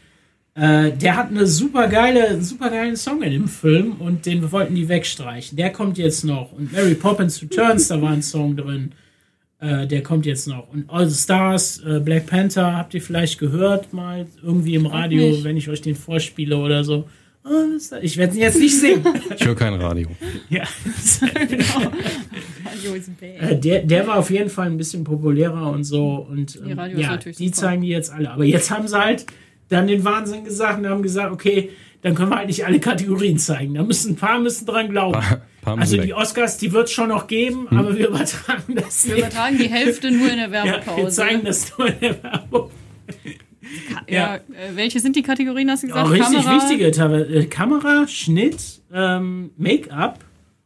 äh, 0.55 0.91
der 0.91 1.15
hat 1.17 1.29
eine 1.29 1.47
super 1.47 1.87
geile, 1.87 2.41
super 2.41 2.69
geilen 2.69 2.95
Song 2.95 3.21
in 3.23 3.31
dem 3.31 3.47
Film 3.47 3.93
und 3.99 4.25
den 4.25 4.51
wollten 4.51 4.75
die 4.75 4.87
wegstreichen. 4.89 5.55
Der 5.57 5.71
kommt 5.71 5.97
jetzt 5.97 6.23
noch. 6.25 6.51
Und 6.51 6.71
Mary 6.73 6.95
Poppins 6.95 7.41
Returns, 7.41 7.87
da 7.87 8.01
war 8.01 8.11
ein 8.11 8.21
Song 8.21 8.55
drin. 8.57 8.91
Äh, 9.59 9.85
der 9.85 10.01
kommt 10.01 10.25
jetzt 10.25 10.47
noch. 10.47 10.69
Und 10.73 10.89
All 10.89 11.07
the 11.07 11.15
Stars, 11.15 11.81
äh, 11.85 11.99
Black 11.99 12.25
Panther, 12.25 12.75
habt 12.75 12.93
ihr 12.95 13.01
vielleicht 13.01 13.37
gehört 13.39 13.93
mal 13.93 14.25
irgendwie 14.41 14.73
im 14.73 14.87
Radio, 14.87 15.43
wenn 15.43 15.55
ich 15.55 15.69
euch 15.69 15.81
den 15.81 15.95
vorspiele 15.95 16.57
oder 16.57 16.83
so. 16.83 17.07
Ich 18.01 18.17
werde 18.17 18.35
ihn 18.35 18.41
jetzt 18.41 18.59
nicht 18.59 18.79
singen. 18.79 19.03
Ich 19.35 19.45
höre 19.45 19.55
kein 19.55 19.73
Radio. 19.73 20.07
ja. 20.49 20.61
Radio 22.65 22.93
ist 22.95 23.19
bad. 23.19 23.51
Äh, 23.51 23.59
Der, 23.59 23.81
der 23.83 24.07
war 24.07 24.17
auf 24.17 24.29
jeden 24.29 24.49
Fall 24.49 24.67
ein 24.67 24.77
bisschen 24.77 25.03
populärer 25.03 25.71
und 25.71 25.83
so. 25.83 26.25
Und 26.29 26.55
ähm, 26.65 26.79
Die 26.95 27.01
ja, 27.01 27.17
die 27.17 27.51
zeigen 27.51 27.81
die 27.81 27.89
jetzt 27.89 28.11
alle. 28.11 28.31
Aber 28.31 28.43
jetzt 28.45 28.69
haben 28.71 28.87
sie 28.87 28.97
halt 28.99 29.25
dann 29.69 29.87
den 29.87 30.03
Wahnsinn 30.03 30.43
gesagt 30.43 30.79
und 30.79 30.87
haben 30.87 31.01
gesagt, 31.01 31.31
okay, 31.31 31.69
dann 32.03 32.15
können 32.15 32.29
wir 32.31 32.37
halt 32.37 32.47
nicht 32.47 32.65
alle 32.65 32.79
Kategorien 32.79 33.37
zeigen. 33.37 33.73
Da 33.75 33.83
müssen 33.83 34.13
ein 34.13 34.15
paar 34.15 34.39
müssen 34.39 34.65
dran 34.65 34.89
glauben. 34.89 35.13
Paar- 35.13 35.41
paar 35.61 35.77
also 35.77 35.97
die 35.97 36.13
Oscars, 36.13 36.57
die 36.57 36.71
wird 36.71 36.85
es 36.87 36.91
schon 36.93 37.09
noch 37.09 37.27
geben, 37.27 37.67
aber 37.69 37.95
wir 37.97 38.07
übertragen 38.07 38.75
das 38.75 39.05
Wir 39.07 39.15
nicht. 39.15 39.23
übertragen 39.25 39.57
die 39.59 39.69
Hälfte 39.69 40.11
nur 40.11 40.29
in 40.31 40.37
der 40.37 40.49
Ja, 40.51 40.63
wir 40.65 40.71
Werbepause. 40.73 41.15
zeigen 41.15 41.43
das 41.45 41.77
nur 41.77 41.87
in 41.87 41.99
der 42.01 42.23
Werbung. 42.23 42.71
Ja, 44.09 44.35
äh, 44.35 44.39
welche 44.75 44.99
sind 44.99 45.15
die 45.15 45.21
Kategorien, 45.21 45.69
hast 45.69 45.83
du 45.83 45.87
gesagt? 45.87 46.05
Auch 46.05 46.11
richtig 46.11 46.43
Kamera? 46.43 46.55
wichtige. 46.55 46.87
Äh, 46.87 47.45
Kamera, 47.45 48.07
Schnitt, 48.07 48.81
ähm, 48.93 49.51
Make-up. 49.57 50.19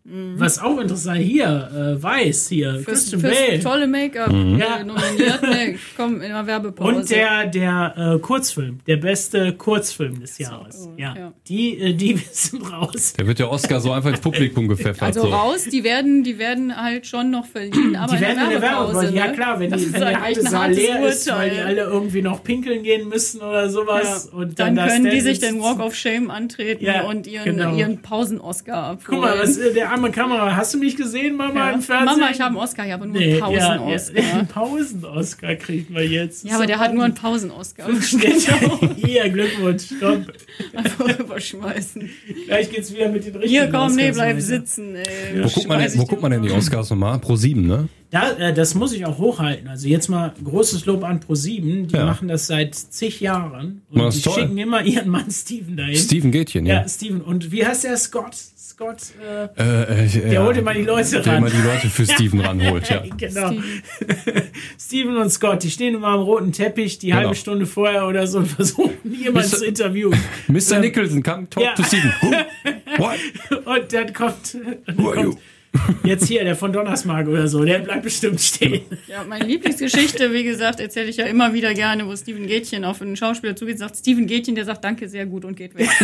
Mhm. 0.06 0.40
Was 0.40 0.60
auch 0.60 0.80
interessant 0.80 1.20
hier, 1.20 1.96
äh, 1.98 2.02
weiß 2.04 2.50
hier, 2.50 2.74
Fürs, 2.76 2.86
Christian 2.86 3.22
fürs 3.22 3.34
Bale. 3.36 3.60
tolle 3.60 3.88
Make-up 3.88 4.32
Ja. 4.32 4.78
äh, 4.78 4.84
nominiert. 4.84 5.42
Ne, 5.42 5.76
komm, 5.98 6.22
in 6.22 6.30
der 6.30 6.46
Werbepause. 6.46 6.96
Und 6.96 7.10
der, 7.10 7.48
der 7.48 8.14
äh, 8.16 8.20
Kurzfilm, 8.20 8.80
der 8.86 8.98
beste 8.98 9.54
Kurzfilm 9.54 10.20
des 10.20 10.38
Jahres. 10.38 10.88
oh, 10.88 10.94
ja. 10.98 11.16
ja. 11.18 11.34
Die, 11.48 11.80
äh, 11.80 11.94
die 11.94 12.18
sind 12.32 12.72
raus. 12.72 13.14
Der 13.14 13.26
wird 13.26 13.40
der 13.40 13.52
Oscar 13.52 13.80
so 13.80 13.92
einfach 13.92 14.12
ins 14.12 14.20
Publikum 14.22 14.68
gepfeffert. 14.68 15.02
Also 15.02 15.22
so. 15.22 15.28
raus, 15.30 15.64
die 15.72 15.84
werden, 15.84 16.24
die 16.24 16.38
werden 16.38 16.76
halt 16.76 17.08
schon 17.08 17.32
noch 17.32 17.48
verliehen, 17.48 17.96
aber 17.96 18.16
die 18.16 18.22
werden 18.22 18.44
in 18.44 18.50
der 18.52 18.62
Werbepause. 18.62 19.02
Werbung. 19.02 19.16
Ja 19.16 19.28
ne? 19.28 19.34
klar, 19.34 19.60
wenn, 19.60 19.72
Das 19.72 19.80
die, 19.82 19.88
ist 19.88 19.94
wenn 19.94 20.02
der 20.02 20.22
ein 20.22 20.36
Saal 20.36 20.72
leer 20.72 21.08
ist, 21.08 21.28
weil 21.32 21.50
die 21.50 21.56
Urteil. 21.56 21.66
alle 21.68 21.82
irgendwie 21.82 22.22
noch 22.22 22.44
pinkeln 22.44 22.84
gehen 22.84 23.10
müssen 23.10 23.42
oder 23.42 23.70
sowas. 23.70 24.30
Ja. 24.32 24.38
Und 24.38 24.60
dann 24.60 24.76
dann, 24.76 24.88
da 24.88 24.94
können 24.94 25.10
die 25.10 25.22
sich 25.22 25.40
den. 25.40 25.60
Walk 25.62 25.80
of 25.80 25.96
Shame 25.96 26.30
antreten 26.30 26.84
Ja, 26.86 27.04
und 27.06 27.26
ihren, 27.28 27.46
genau. 27.58 27.76
ihren 27.76 28.02
Pausen-Oscar 28.02 28.76
abholen. 28.84 29.02
Guck 29.06 29.22
mal, 29.22 29.40
was, 29.40 29.58
der 29.58 29.90
arme 29.96 30.12
Kamera. 30.12 30.56
Hast 30.56 30.74
du 30.74 30.78
mich 30.78 30.96
gesehen, 30.96 31.36
Mama, 31.36 31.70
ja. 31.70 31.72
im 31.72 31.82
Fernsehen? 31.82 32.20
Mama, 32.20 32.32
ich 32.32 32.40
habe 32.40 32.50
einen 32.50 32.58
Oscar, 32.58 32.86
ich 32.86 32.92
habe 32.92 33.08
nur 33.08 33.18
nee, 33.18 33.42
einen 33.42 33.42
Pausen-Oscar. 33.42 34.22
ja, 34.22 34.34
einen 34.34 34.48
Pausen-Oscar 34.48 35.56
kriegt 35.56 35.90
man 35.90 36.10
jetzt. 36.10 36.46
Ja, 36.46 36.56
aber 36.56 36.68
der 36.68 36.80
hat 36.80 36.94
nur 36.94 37.04
einen 37.04 37.16
Pausen-Oscar. 37.16 37.88
Hier, 38.96 39.30
Glückwunsch, 39.36 39.86
stopp. 39.96 40.34
Einfach 40.76 41.20
überschmeißen. 41.20 42.10
Gleich 42.46 42.72
geht's 42.72 42.94
wieder 42.94 43.10
mit 43.10 43.26
den 43.26 43.36
richtigen 43.36 43.50
Hier, 43.50 43.72
komm, 43.72 43.96
nee, 43.96 44.10
Oscars 44.10 44.16
bleib 44.16 44.30
weiter. 44.36 44.42
sitzen. 44.42 44.96
Ey. 44.96 45.44
Wo 45.44 45.50
guckt 45.50 45.68
man, 45.68 45.80
denn, 45.80 45.98
wo 45.98 46.06
guckt 46.06 46.22
man 46.22 46.32
denn 46.32 46.42
die 46.44 46.52
Oscars 46.52 46.90
nochmal? 46.90 47.20
Pro 47.20 47.36
7, 47.36 47.66
ne? 47.66 47.88
Da, 48.16 48.32
äh, 48.32 48.54
das 48.54 48.76
muss 48.76 48.94
ich 48.94 49.06
auch 49.06 49.18
hochhalten. 49.18 49.68
Also 49.68 49.90
jetzt 49.90 50.08
mal 50.08 50.34
großes 50.42 50.86
Lob 50.86 51.04
an 51.04 51.20
Pro7. 51.20 51.88
Die 51.88 51.96
Ja. 51.96 52.06
machen 52.06 52.30
das 52.30 52.48
seit 52.48 52.74
zig 52.74 53.20
Jahren. 53.20 53.82
Und 53.90 54.00
Das 54.02 54.16
die 54.16 54.22
toll. 54.22 54.34
schicken 54.36 54.58
immer 54.58 54.82
ihren 54.84 55.10
Mann 55.10 55.30
Steven 55.30 55.76
dahin. 55.76 55.98
Steven 55.98 56.32
Gätchen, 56.32 56.66
ja, 56.66 56.76
ja. 56.76 56.88
Steven. 56.88 57.20
Und 57.20 57.52
wie 57.52 57.66
heißt 57.66 57.84
der? 57.84 57.98
Scott? 57.98 58.36
Scott, 58.58 58.98
äh, 59.22 59.46
Äh, 59.62 60.06
äh, 60.06 60.30
der 60.30 60.44
holt 60.46 60.56
immer 60.58 60.74
die 60.74 60.84
Leute 60.84 61.22
Der 61.22 61.28
ran. 61.28 61.38
immer 61.40 61.50
die 61.50 61.62
Leute 61.62 61.90
für 61.90 62.06
Steven 62.14 62.40
ranholt, 62.40 62.90
ja. 62.90 63.04
genau. 63.18 63.52
Steven. 63.52 64.44
Steven 64.80 65.18
und 65.18 65.30
Scott, 65.30 65.64
die 65.64 65.70
stehen 65.72 65.96
immer 65.96 66.08
am 66.08 66.22
roten 66.22 66.52
Teppich 66.54 66.98
die 67.00 67.08
Genau. 67.08 67.20
halbe 67.20 67.36
Stunde 67.36 67.66
vorher 67.66 68.08
oder 68.08 68.28
so 68.28 68.38
und 68.40 68.48
versuchen 68.48 68.94
jemanden 69.04 69.50
Mr. 69.50 69.58
zu 69.58 69.66
interviewen. 69.66 70.18
Mr. 70.48 70.80
Nicholson, 70.80 71.22
come 71.22 71.50
talk 71.50 71.64
Ja. 71.64 71.74
to 71.76 71.84
Steven. 71.84 72.14
Who? 72.22 72.32
What? 72.98 73.18
Und 73.66 73.94
dann 73.94 74.14
kommt, 74.14 74.58
dann 74.86 74.98
Who 74.98 75.10
are 75.12 75.22
you? 75.22 75.36
Jetzt 76.04 76.28
hier 76.28 76.44
der 76.44 76.56
von 76.56 76.72
Donnersmark 76.74 77.28
oder 77.28 77.48
so, 77.48 77.64
der 77.64 77.80
bleibt 77.80 78.04
bestimmt 78.04 78.40
stehen. 78.42 78.82
Ja, 79.08 79.24
meine 79.28 79.46
Lieblingsgeschichte, 79.46 80.32
wie 80.34 80.44
gesagt, 80.44 80.80
erzähle 80.80 81.10
ich 81.10 81.18
ja 81.18 81.26
immer 81.26 81.54
wieder 81.54 81.74
gerne, 81.74 82.06
wo 82.08 82.16
Steven 82.16 82.48
Gätchen 82.48 82.84
auf 82.86 83.02
einen 83.02 83.16
Schauspieler 83.16 83.56
zugeht, 83.56 83.80
sagt 83.80 83.98
Steven 83.98 84.28
Gätchen, 84.28 84.56
der 84.56 84.66
sagt 84.66 84.84
Danke 84.84 85.08
sehr 85.10 85.26
gut 85.26 85.46
und 85.46 85.56
geht 85.56 85.76
weg. 85.76 85.90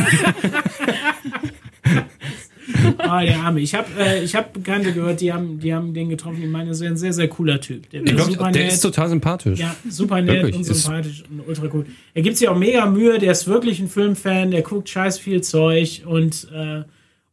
Ah, 2.98 3.24
der 3.24 3.38
Arme. 3.40 3.60
Ich 3.60 3.74
habe 3.76 3.88
äh, 4.00 4.24
ich 4.24 4.34
hab 4.36 4.54
Bekannte 4.54 4.94
gehört, 4.94 5.20
die 5.20 5.34
haben, 5.34 5.60
die 5.60 5.74
haben 5.74 5.94
den 5.94 6.10
getroffen. 6.10 6.40
Die 6.42 6.48
meinen, 6.48 6.70
das 6.70 6.80
wäre 6.80 6.94
ein 6.94 6.98
sehr, 6.98 7.12
sehr 7.12 7.28
cooler 7.28 7.60
Typ. 7.60 7.90
Der, 7.90 8.02
Ich 8.02 8.06
wäre 8.08 8.16
glaub, 8.16 8.30
super 8.32 8.52
der 8.52 8.64
nett. 8.64 8.74
ist 8.74 8.82
total 8.82 9.10
sympathisch. 9.10 9.60
ja, 9.60 9.76
super 9.90 10.22
nett 10.22 10.36
Wirklich, 10.44 10.56
und 10.56 10.62
ist- 10.62 10.84
sympathisch 10.84 11.24
und 11.30 11.48
ultra 11.48 11.68
cool. 11.74 11.86
Er 12.14 12.22
gibt 12.22 12.38
sich 12.38 12.48
auch 12.48 12.58
mega 12.58 12.86
Mühe. 12.86 13.20
Der 13.20 13.32
ist 13.34 13.48
wirklich 13.48 13.80
ein 13.80 13.90
Filmfan. 13.90 14.52
Der 14.52 14.62
guckt 14.62 14.88
scheiß 14.90 15.20
viel 15.20 15.42
Zeug 15.42 16.04
und, 16.06 16.48
äh, 16.54 16.84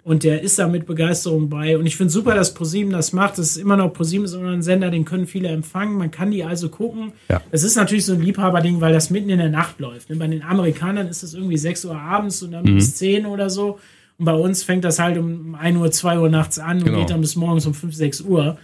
und 0.09 0.25
der 0.25 0.43
ist 0.43 0.59
da 0.59 0.67
mit 0.69 0.87
Begeisterung 0.87 1.49
bei. 1.49 1.77
Und 1.77 1.87
ich 1.87 1.97
finde 1.97 2.11
super, 2.13 2.35
dass 2.35 2.55
ProSieben 2.55 2.93
das 2.93 3.13
macht. 3.13 3.39
Das 3.39 3.51
ist 3.51 3.57
immer 3.59 3.77
noch 3.77 3.93
ProSieben 3.93 4.25
ist 4.25 4.33
immer 4.33 4.51
ein 4.51 4.63
Sender, 4.63 4.91
den 4.91 5.05
können 5.05 5.27
viele 5.27 5.49
empfangen. 5.49 5.97
Man 5.99 6.11
kann 6.11 6.31
die 6.31 6.43
also 6.45 6.69
gucken. 6.71 7.13
Ja. 7.29 7.43
Es 7.51 7.63
ist 7.63 7.77
natürlich 7.77 8.07
so 8.07 8.15
ein 8.15 8.23
Liebhaberding, 8.23 8.81
weil 8.81 8.93
das 8.93 9.11
mitten 9.11 9.29
in 9.29 9.39
der 9.39 9.51
Nacht 9.51 9.79
läuft. 9.81 10.11
ne? 10.11 10.17
Bei 10.17 10.27
den 10.27 10.43
Amerikanern 10.43 11.09
ist 11.09 11.23
es 11.23 11.35
irgendwie 11.35 11.59
6 11.59 11.85
Uhr 11.85 11.97
abends 12.01 12.43
und 12.43 12.53
dann 12.53 12.65
Mhm. 12.65 12.75
bis 12.77 12.97
10 12.97 13.27
oder 13.27 13.51
so. 13.51 13.79
Und 14.19 14.25
bei 14.25 14.33
uns 14.35 14.63
fängt 14.63 14.85
das 14.85 14.99
halt 14.99 15.19
um 15.19 15.55
1 15.55 15.77
Uhr, 15.79 15.91
2 15.91 16.19
Uhr 16.19 16.29
nachts 16.31 16.59
an 16.59 16.79
und 16.79 16.85
Genau. 16.87 16.99
geht 17.01 17.11
dann 17.11 17.21
bis 17.21 17.37
morgens 17.37 17.67
um 17.67 17.75
5, 17.75 17.95
6 17.95 18.23
Uhr. 18.23 18.57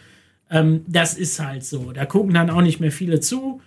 Ähm, 0.50 0.80
das 0.88 1.14
ist 1.14 1.38
halt 1.40 1.64
so. 1.64 1.92
Da 1.92 2.07
gucken 2.07 2.33
dann 2.35 2.50
auch 2.50 2.61
nicht 2.62 2.80
mehr 2.80 2.90
viele 2.92 3.20
zu, 3.20 3.61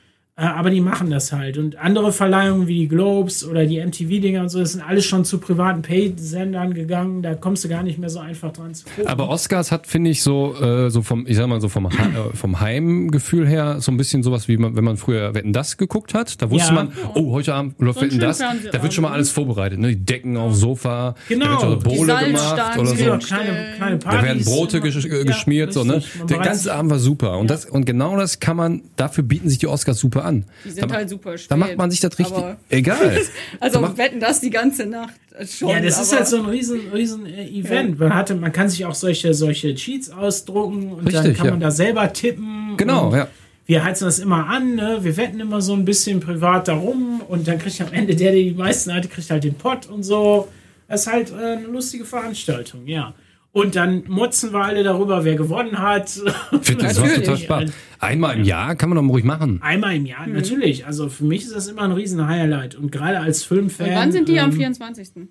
aber 0.45 0.69
die 0.69 0.82
machen 0.82 1.10
das 1.10 1.32
halt. 1.34 1.58
Und 1.58 1.78
andere 1.80 2.12
Verleihungen 2.12 2.67
wie 2.67 2.76
die 2.82 2.88
Globes 2.88 3.43
oder 3.43 3.65
die 3.65 3.80
MTV-Dinger 3.84 4.41
und 4.41 4.50
so, 4.50 4.60
das 4.60 4.73
sind 4.73 4.82
alles 4.82 5.04
schon 5.06 5.26
zu 5.26 5.39
privaten 5.39 5.82
Pay-Sendern 5.82 6.76
gegangen. 6.76 7.23
Da 7.23 7.34
kommst 7.34 7.63
du 7.63 7.69
gar 7.69 7.82
nicht 7.82 7.97
mehr 7.97 8.10
so 8.10 8.19
einfach 8.19 8.54
dran 8.54 8.73
zu 8.76 8.86
gucken. 8.86 9.08
Aber 9.08 9.30
Oscars 9.30 9.71
hat, 9.71 9.88
finde 9.88 10.12
ich, 10.12 10.21
so, 10.21 10.54
äh, 10.62 10.91
so 10.91 11.02
vom, 11.02 11.26
ich 11.26 11.36
sag 11.38 11.47
mal, 11.47 11.60
so 11.60 11.69
vom, 11.69 11.88
äh, 11.88 11.89
vom 12.36 12.60
Heimgefühl 12.60 13.47
her 13.47 13.78
so 13.82 13.91
ein 13.91 13.97
bisschen 13.97 14.21
sowas, 14.21 14.47
wie 14.47 14.58
man, 14.58 14.76
wenn 14.76 14.84
man 14.84 14.97
früher 14.97 15.34
Wetten 15.34 15.54
das 15.54 15.76
geguckt 15.78 16.13
hat. 16.13 16.39
Da 16.39 16.52
wusste 16.52 16.69
Ja. 16.69 16.73
man, 16.84 16.91
oh, 17.15 17.32
heute 17.32 17.56
Abend 17.56 17.80
läuft 17.82 18.00
So 18.00 18.06
Wetten 18.06 18.19
das. 18.19 18.38
Da 18.38 18.84
wird 18.84 18.93
schon 18.93 19.02
mal 19.02 19.12
alles 19.13 19.32
vorbereitet. 19.32 19.80
Ne? 19.80 19.89
Die 19.89 20.06
Decken 20.06 20.38
aufs 20.38 20.60
Sofa, 20.60 21.15
Genau. 21.30 21.45
da 21.45 21.52
wird 21.54 21.63
eine 21.63 21.78
Die 21.78 21.84
Bohle 21.84 22.15
gemacht 22.26 22.78
oder 22.78 22.84
ja, 22.84 22.86
so. 22.86 22.95
sind- 22.95 23.23
kleine, 23.26 23.73
kleine 23.76 23.97
Da 23.97 24.10
Partys. 24.10 24.23
werden 24.23 24.45
Brote 24.45 24.82
gesch 24.82 25.04
äh, 25.04 25.17
Ja, 25.17 25.23
geschmiert, 25.23 25.73
so, 25.73 25.84
ne? 25.84 26.04
Der 26.30 26.38
ganze 26.38 26.76
Abend 26.76 26.91
war 26.91 27.00
super. 27.00 27.39
Und, 27.39 27.50
das, 27.50 27.65
und 27.65 27.86
genau 27.86 28.15
das 28.17 28.39
kann 28.39 28.56
man, 28.58 28.82
dafür 28.97 29.23
bieten 29.23 29.50
sich 29.50 29.58
die 29.58 29.67
Oscars 29.67 29.97
super 29.97 30.26
an. 30.28 30.46
Die 30.66 30.70
sind 30.72 30.92
da, 30.92 30.96
halt 30.96 31.10
super 31.10 31.38
spät. 31.38 31.52
da 31.52 31.56
macht 31.58 31.78
man 31.78 31.90
sich 31.90 32.00
das 32.00 32.18
richtig, 32.20 32.36
Aber- 32.38 32.58
egal. 32.70 33.20
Also 33.60 33.82
Da 33.82 33.98
wetten 33.98 34.20
das 34.20 34.40
die 34.42 34.50
ganze 34.50 34.86
Nacht 34.86 35.16
schon. 35.50 35.70
Ja, 35.70 35.80
das 35.80 36.00
ist 36.00 36.16
halt 36.16 36.28
so 36.28 36.38
ein 36.38 36.46
riesen, 36.46 36.80
riesen 36.94 37.26
äh, 37.26 37.48
Event. 37.48 38.00
Man, 38.00 38.13
hatte, 38.13 38.36
man 38.36 38.52
kann 38.52 38.70
sich 38.70 38.86
auch 38.86 38.94
solche, 38.96 39.34
solche 39.34 39.74
Cheats 39.76 40.10
ausdrucken 40.10 40.92
und 40.92 41.06
dann 41.12 41.16
Richtig, 41.24 41.38
kann 41.38 41.46
ja. 41.48 41.52
man 41.52 41.60
da 41.60 41.72
selber 41.72 42.12
tippen. 42.13 42.76
Genau, 42.78 43.13
ja. 43.16 43.28
Wir 43.66 43.84
heizen 43.84 44.06
das 44.06 44.20
immer 44.20 44.48
an, 44.48 44.76
ne? 44.76 45.00
wir 45.02 45.18
wetten 45.18 45.40
immer 45.42 45.60
so 45.62 45.74
ein 45.74 45.84
bisschen 45.84 46.22
privat 46.22 46.70
darum 46.70 47.22
und 47.28 47.48
dann 47.50 47.60
kriegt 47.60 47.82
am 47.82 47.92
Ende 47.92 48.16
der, 48.16 48.32
der 48.32 48.42
die 48.44 48.52
meisten 48.52 48.94
hatte, 48.94 49.10
kriegt 49.10 49.30
halt 49.30 49.44
den 49.44 49.56
Pott 49.56 49.88
und 49.88 50.04
so. 50.04 50.48
Das 50.88 51.02
ist 51.02 51.12
halt 51.12 51.32
äh, 51.32 51.58
eine 51.58 51.68
lustige 51.68 52.06
Veranstaltung, 52.06 52.88
ja. 52.88 53.13
Und 53.58 53.76
dann 53.76 54.04
motzen 54.08 54.54
wir 54.54 54.60
alle 54.60 54.84
darüber, 54.84 55.26
wer 55.26 55.36
gewonnen 55.36 55.80
hat. 55.80 56.15
Ich 56.15 56.67
finde 56.67 56.84
das 56.84 57.00
macht 57.00 57.08
Natürlich. 57.08 57.26
total 57.26 57.38
Spaß. 57.38 57.72
Einmal 57.98 58.38
im 58.38 58.43
Jahr 58.43 58.76
kann 58.76 58.89
man 58.89 59.04
doch 59.04 59.12
ruhig 59.12 59.24
machen. 59.24 59.60
Einmal 59.63 59.96
im 59.96 60.06
Jahr, 60.06 60.28
natürlich. 60.28 60.86
Also 60.86 61.10
für 61.10 61.24
mich 61.24 61.41
ist 61.41 61.56
das 61.56 61.67
immer 61.67 61.82
ein 61.82 61.91
riesen 61.91 62.28
Highlight. 62.28 62.76
Und 62.76 62.91
gerade 62.91 63.20
als 63.20 63.43
Filmfan. 63.43 63.89
Und 63.89 63.96
wann 63.96 64.12
sind 64.12 64.30
die 64.30 64.39
am 64.39 64.52
ähm, 64.52 64.58
24.? 64.58 65.28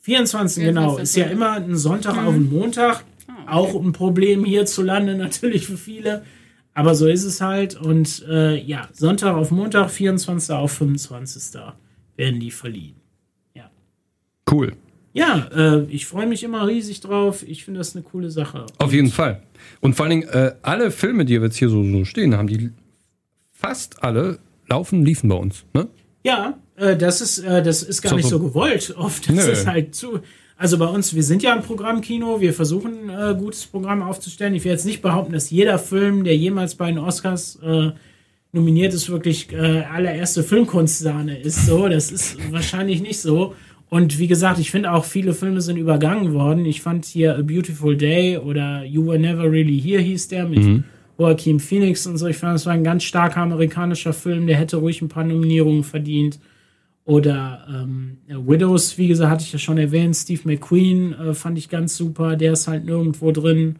24, 0.00 0.64
genau. 0.64 0.96
24. 0.96 1.02
Ist 1.02 1.16
ja 1.16 1.32
immer 1.32 1.52
ein 1.52 1.74
Sonntag 1.74 2.18
auf 2.18 2.34
einen 2.34 2.52
Montag. 2.52 3.04
Auch 3.46 3.74
ein 3.74 3.92
Problem 3.92 4.44
hierzulande 4.44 5.16
natürlich 5.16 5.66
für 5.66 5.78
viele. 5.78 6.24
Aber 6.74 6.94
so 6.94 7.06
ist 7.06 7.24
es 7.24 7.40
halt. 7.40 7.74
Und 7.74 8.22
äh, 8.28 8.60
ja, 8.60 8.86
Sonntag 8.92 9.34
auf 9.34 9.50
Montag, 9.50 9.88
24. 9.88 10.54
auf 10.54 10.72
25. 10.72 11.58
werden 12.16 12.38
die 12.38 12.50
verliehen. 12.50 12.96
Cool. 14.50 14.74
Ja, 15.14 15.48
äh, 15.54 15.82
ich 15.90 16.06
freue 16.06 16.26
mich 16.26 16.42
immer 16.42 16.66
riesig 16.66 17.00
drauf. 17.00 17.44
Ich 17.46 17.64
finde 17.64 17.78
das 17.78 17.94
eine 17.94 18.02
coole 18.02 18.30
Sache. 18.30 18.64
Auf 18.78 18.92
jeden 18.92 19.10
Fall. 19.10 19.42
Und 19.80 19.94
vor 19.94 20.06
allen 20.06 20.20
Dingen, 20.20 20.28
äh, 20.30 20.52
alle 20.62 20.90
Filme, 20.90 21.24
die 21.24 21.34
wir 21.40 21.46
jetzt 21.48 21.56
hier 21.56 21.68
so, 21.68 21.84
so 21.84 22.04
stehen 22.04 22.34
haben, 22.36 22.46
die 22.48 22.70
fast 23.52 24.02
alle 24.02 24.38
laufen, 24.68 25.04
liefen 25.04 25.28
bei 25.28 25.36
uns. 25.36 25.64
Ne? 25.74 25.88
Ja, 26.24 26.58
äh, 26.76 26.96
das 26.96 27.20
ist, 27.20 27.38
äh, 27.40 27.62
das 27.62 27.82
ist 27.82 28.02
gar 28.02 28.10
So, 28.10 28.16
nicht 28.16 28.28
so- 28.28 28.40
gewollt. 28.40 28.94
Oft 28.96 29.28
ist 29.28 29.48
es 29.48 29.66
halt 29.66 29.94
zu. 29.94 30.20
Also 30.56 30.78
bei 30.78 30.86
uns, 30.86 31.12
wir 31.14 31.24
sind 31.24 31.42
ja 31.42 31.54
ein 31.54 31.62
Programmkino, 31.62 32.40
wir 32.40 32.54
versuchen 32.54 33.08
äh, 33.10 33.34
gutes 33.36 33.66
Programm 33.66 34.00
aufzustellen. 34.02 34.54
Ich 34.54 34.64
will 34.64 34.70
jetzt 34.72 34.86
nicht 34.86 35.02
behaupten, 35.02 35.32
dass 35.32 35.50
jeder 35.50 35.78
Film, 35.78 36.22
der 36.24 36.36
jemals 36.36 36.76
bei 36.76 36.86
den 36.86 36.98
Oscars 36.98 37.58
äh, 37.62 37.90
nominiert 38.52 38.94
ist, 38.94 39.08
wirklich 39.10 39.52
äh, 39.52 39.82
allererste 39.82 40.44
Filmkunstsahne 40.44 41.38
ist. 41.40 41.66
So, 41.66 41.88
das 41.88 42.12
ist 42.12 42.36
wahrscheinlich 42.52 43.00
nicht 43.02 43.18
so. 43.20 43.54
Und 43.92 44.18
wie 44.18 44.26
gesagt, 44.26 44.58
ich 44.58 44.70
finde 44.70 44.90
auch 44.90 45.04
viele 45.04 45.34
Filme 45.34 45.60
sind 45.60 45.76
übergangen 45.76 46.32
worden. 46.32 46.64
Ich 46.64 46.80
fand 46.80 47.04
hier 47.04 47.36
A 47.36 47.42
Beautiful 47.42 47.94
Day 47.94 48.38
oder 48.38 48.84
You 48.84 49.04
Were 49.04 49.18
Never 49.18 49.52
Really 49.52 49.78
Here 49.78 50.00
hieß 50.00 50.28
der 50.28 50.48
mit 50.48 50.82
Joaquin 51.18 51.60
Phoenix 51.60 52.06
und 52.06 52.16
so. 52.16 52.26
Ich 52.26 52.38
fand, 52.38 52.54
das 52.54 52.64
war 52.64 52.72
ein 52.72 52.84
ganz 52.84 53.02
starker 53.02 53.42
amerikanischer 53.42 54.14
Film, 54.14 54.46
der 54.46 54.56
hätte 54.56 54.78
ruhig 54.78 55.02
ein 55.02 55.10
paar 55.10 55.24
Nominierungen 55.24 55.84
verdient. 55.84 56.40
Oder 57.04 57.66
ähm, 57.68 58.16
ja, 58.28 58.38
Widows, 58.38 58.96
wie 58.96 59.08
gesagt, 59.08 59.30
hatte 59.30 59.44
ich 59.44 59.52
ja 59.52 59.58
schon 59.58 59.76
erwähnt. 59.76 60.16
Steve 60.16 60.40
McQueen 60.44 61.12
äh, 61.12 61.34
fand 61.34 61.58
ich 61.58 61.68
ganz 61.68 61.94
super. 61.94 62.36
Der 62.36 62.52
ist 62.54 62.68
halt 62.68 62.86
nirgendwo 62.86 63.30
drin. 63.30 63.76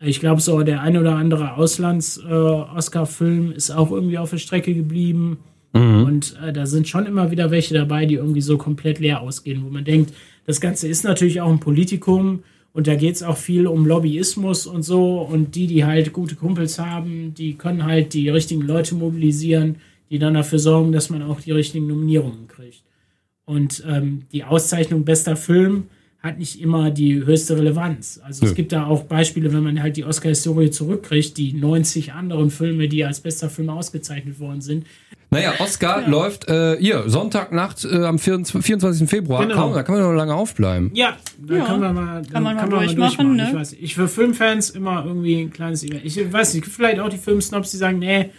Ich 0.00 0.20
glaube, 0.20 0.40
so 0.40 0.62
der 0.62 0.80
ein 0.80 0.96
oder 0.96 1.16
andere 1.16 1.56
Auslands-Oscar-Film 1.56 3.52
ist 3.52 3.72
auch 3.72 3.90
irgendwie 3.90 4.16
auf 4.16 4.30
der 4.30 4.38
Strecke 4.38 4.72
geblieben. 4.72 5.36
Und 5.78 6.36
äh, 6.42 6.52
da 6.52 6.66
sind 6.66 6.88
schon 6.88 7.06
immer 7.06 7.30
wieder 7.30 7.50
welche 7.50 7.74
dabei, 7.74 8.06
die 8.06 8.14
irgendwie 8.14 8.40
so 8.40 8.58
komplett 8.58 8.98
leer 8.98 9.20
ausgehen, 9.20 9.64
wo 9.64 9.70
man 9.70 9.84
denkt, 9.84 10.12
das 10.46 10.60
Ganze 10.60 10.88
ist 10.88 11.04
natürlich 11.04 11.40
auch 11.40 11.50
ein 11.50 11.60
Politikum 11.60 12.42
und 12.72 12.86
da 12.86 12.94
geht 12.94 13.16
es 13.16 13.22
auch 13.22 13.36
viel 13.36 13.66
um 13.66 13.86
Lobbyismus 13.86 14.66
und 14.66 14.82
so. 14.82 15.20
Und 15.20 15.54
die, 15.54 15.66
die 15.66 15.84
halt 15.84 16.12
gute 16.12 16.36
Kumpels 16.36 16.78
haben, 16.78 17.34
die 17.34 17.54
können 17.54 17.84
halt 17.84 18.14
die 18.14 18.28
richtigen 18.28 18.62
Leute 18.62 18.94
mobilisieren, 18.94 19.76
die 20.10 20.18
dann 20.18 20.34
dafür 20.34 20.58
sorgen, 20.58 20.92
dass 20.92 21.10
man 21.10 21.22
auch 21.22 21.40
die 21.40 21.52
richtigen 21.52 21.86
Nominierungen 21.86 22.48
kriegt. 22.48 22.82
Und 23.44 23.84
ähm, 23.88 24.22
die 24.32 24.44
Auszeichnung 24.44 25.04
bester 25.04 25.36
Film 25.36 25.84
hat 26.22 26.38
nicht 26.38 26.60
immer 26.60 26.90
die 26.90 27.24
höchste 27.24 27.56
Relevanz. 27.56 28.20
Also 28.22 28.44
es 28.44 28.50
Nö. 28.50 28.56
gibt 28.56 28.72
da 28.72 28.84
auch 28.86 29.04
Beispiele, 29.04 29.52
wenn 29.54 29.62
man 29.62 29.82
halt 29.82 29.96
die 29.96 30.04
Oscar-Historie 30.04 30.70
zurückkriegt, 30.70 31.36
die 31.38 31.54
90 31.54 32.12
anderen 32.12 32.50
Filme, 32.50 32.88
die 32.88 33.04
als 33.04 33.20
bester 33.20 33.48
Film 33.48 33.70
ausgezeichnet 33.70 34.38
worden 34.38 34.60
sind. 34.60 34.86
Naja, 35.30 35.54
Oscar 35.60 36.06
läuft 36.08 36.48
äh, 36.48 36.76
hier, 36.78 37.04
Sonntagnacht 37.06 37.84
äh, 37.84 38.04
am 38.04 38.18
24. 38.18 38.66
24. 38.66 39.08
Februar. 39.08 39.42
Genau. 39.46 39.54
Kaum, 39.54 39.74
da 39.74 39.82
kann 39.82 39.94
man 39.94 40.04
noch 40.04 40.12
lange 40.12 40.34
aufbleiben. 40.34 40.90
Ja, 40.92 41.16
da 41.38 41.56
Ja, 41.56 41.64
kann 41.64 41.80
man 41.80 41.94
mal, 41.94 42.22
kann 42.30 42.42
man 42.42 42.56
mal 42.56 42.68
durchmachen, 42.68 43.36
ne? 43.36 43.48
Ich 43.48 43.54
weiß 43.54 43.70
nicht. 43.72 43.82
Ich 43.82 43.94
für 43.94 44.08
Filmfans 44.08 44.70
immer 44.70 45.04
irgendwie 45.06 45.40
ein 45.40 45.50
kleines 45.50 45.84
Event. 45.84 46.04
Ich 46.04 46.32
weiß 46.32 46.54
nicht, 46.54 46.66
vielleicht 46.66 46.98
auch 46.98 47.08
die 47.08 47.16
Filmsnobs, 47.16 47.70
die 47.70 47.76
sagen, 47.76 48.00
nee, 48.00 48.30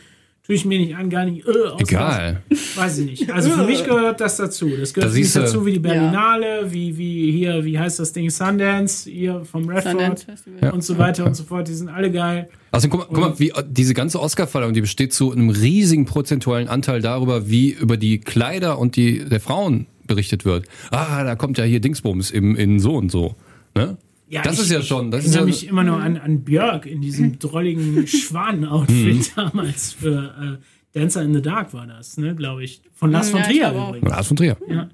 tue 0.46 0.56
ich 0.56 0.66
mir 0.66 0.80
nicht 0.80 0.96
an, 0.96 1.10
gar 1.10 1.26
nicht. 1.26 1.46
Äh, 1.48 1.52
Egal. 1.80 2.42
Weiß 2.76 2.98
ich 3.00 3.06
nicht. 3.06 3.32
Also 3.32 3.52
für 3.52 3.64
mich 3.64 3.84
gehört 3.86 4.20
das 4.22 4.38
dazu. 4.38 4.70
Das 4.80 4.94
gehört 4.94 5.14
Da 5.16 5.42
dazu 5.42 5.66
wie 5.66 5.74
die 5.74 5.80
Berlinale, 5.80 6.72
wie, 6.72 6.98
wie 6.98 7.32
hier, 7.32 7.64
wie 7.64 7.78
heißt 7.78 8.00
das 8.00 8.12
Ding, 8.14 8.30
Sundance, 8.30 9.10
hier 9.10 9.44
vom 9.46 9.70
Redford 9.70 10.26
und 10.74 10.84
so 10.84 10.98
weiter 10.98 11.26
und 11.26 11.36
so 11.36 11.44
fort. 11.44 11.68
Die 11.68 11.74
sind 11.74 11.90
alle 11.90 12.12
geil. 12.12 12.50
Also 12.72 12.88
guck, 12.90 13.02
mal- 13.02 13.08
guck 13.08 13.20
mal, 13.20 13.40
wie 13.40 13.52
diese 13.70 13.94
ganze 13.94 14.20
Oscar-Verleihung, 14.22 14.74
die 14.74 14.82
besteht 14.82 15.14
zu 15.14 15.32
einem 15.32 15.50
riesigen 15.50 16.06
prozentualen 16.06 16.68
Anteil 16.68 17.02
darüber, 17.02 17.50
wie 17.50 17.70
über 17.72 17.98
die 17.98 18.20
Kleider 18.20 18.80
und 18.80 18.96
die 18.96 19.24
der 19.26 19.40
Frauen 19.40 19.88
berichtet 20.08 20.44
wird. 20.46 20.66
Ah, 20.90 21.24
da 21.24 21.36
kommt 21.36 21.58
ja 21.58 21.64
hier 21.64 21.80
Dingsbums 21.80 22.32
im, 22.32 22.56
in 22.56 22.80
so 22.80 22.96
und 22.96 23.12
so. 23.12 23.36
Ne? 23.76 23.98
Ja, 24.32 24.42
das 24.44 24.56
ich- 24.56 24.62
ist 24.64 24.72
ja 24.72 24.82
schon, 24.82 25.12
das 25.12 25.22
Ich 25.22 25.28
ist 25.28 25.34
ja, 25.36 25.42
erinnere 25.42 25.56
mich 25.56 25.68
immer 25.68 25.84
nur 25.84 25.98
an, 26.02 26.18
an 26.18 26.44
Björk 26.44 26.86
in 26.86 27.02
diesem 27.02 27.38
drolligen 27.40 28.08
Schwanenoutfit 28.56 29.16
Mhm. 29.16 29.26
damals 29.36 29.94
für 29.94 30.60
äh, 30.62 30.98
Dancer 30.98 31.22
in 31.24 31.34
the 31.34 31.42
Dark 31.42 31.74
war 31.74 31.86
das, 31.88 32.18
ne, 32.18 32.34
glaube 32.36 32.64
ich. 32.64 32.82
Von 32.94 33.12
Lars 33.12 33.32
Ja, 33.32 33.38
von 33.38 33.44
Trier 33.44 33.72
übrigens. 33.72 34.10
Lars 34.10 34.28
von 34.28 34.38
Trier. 34.38 34.58
Ja. 34.68 34.90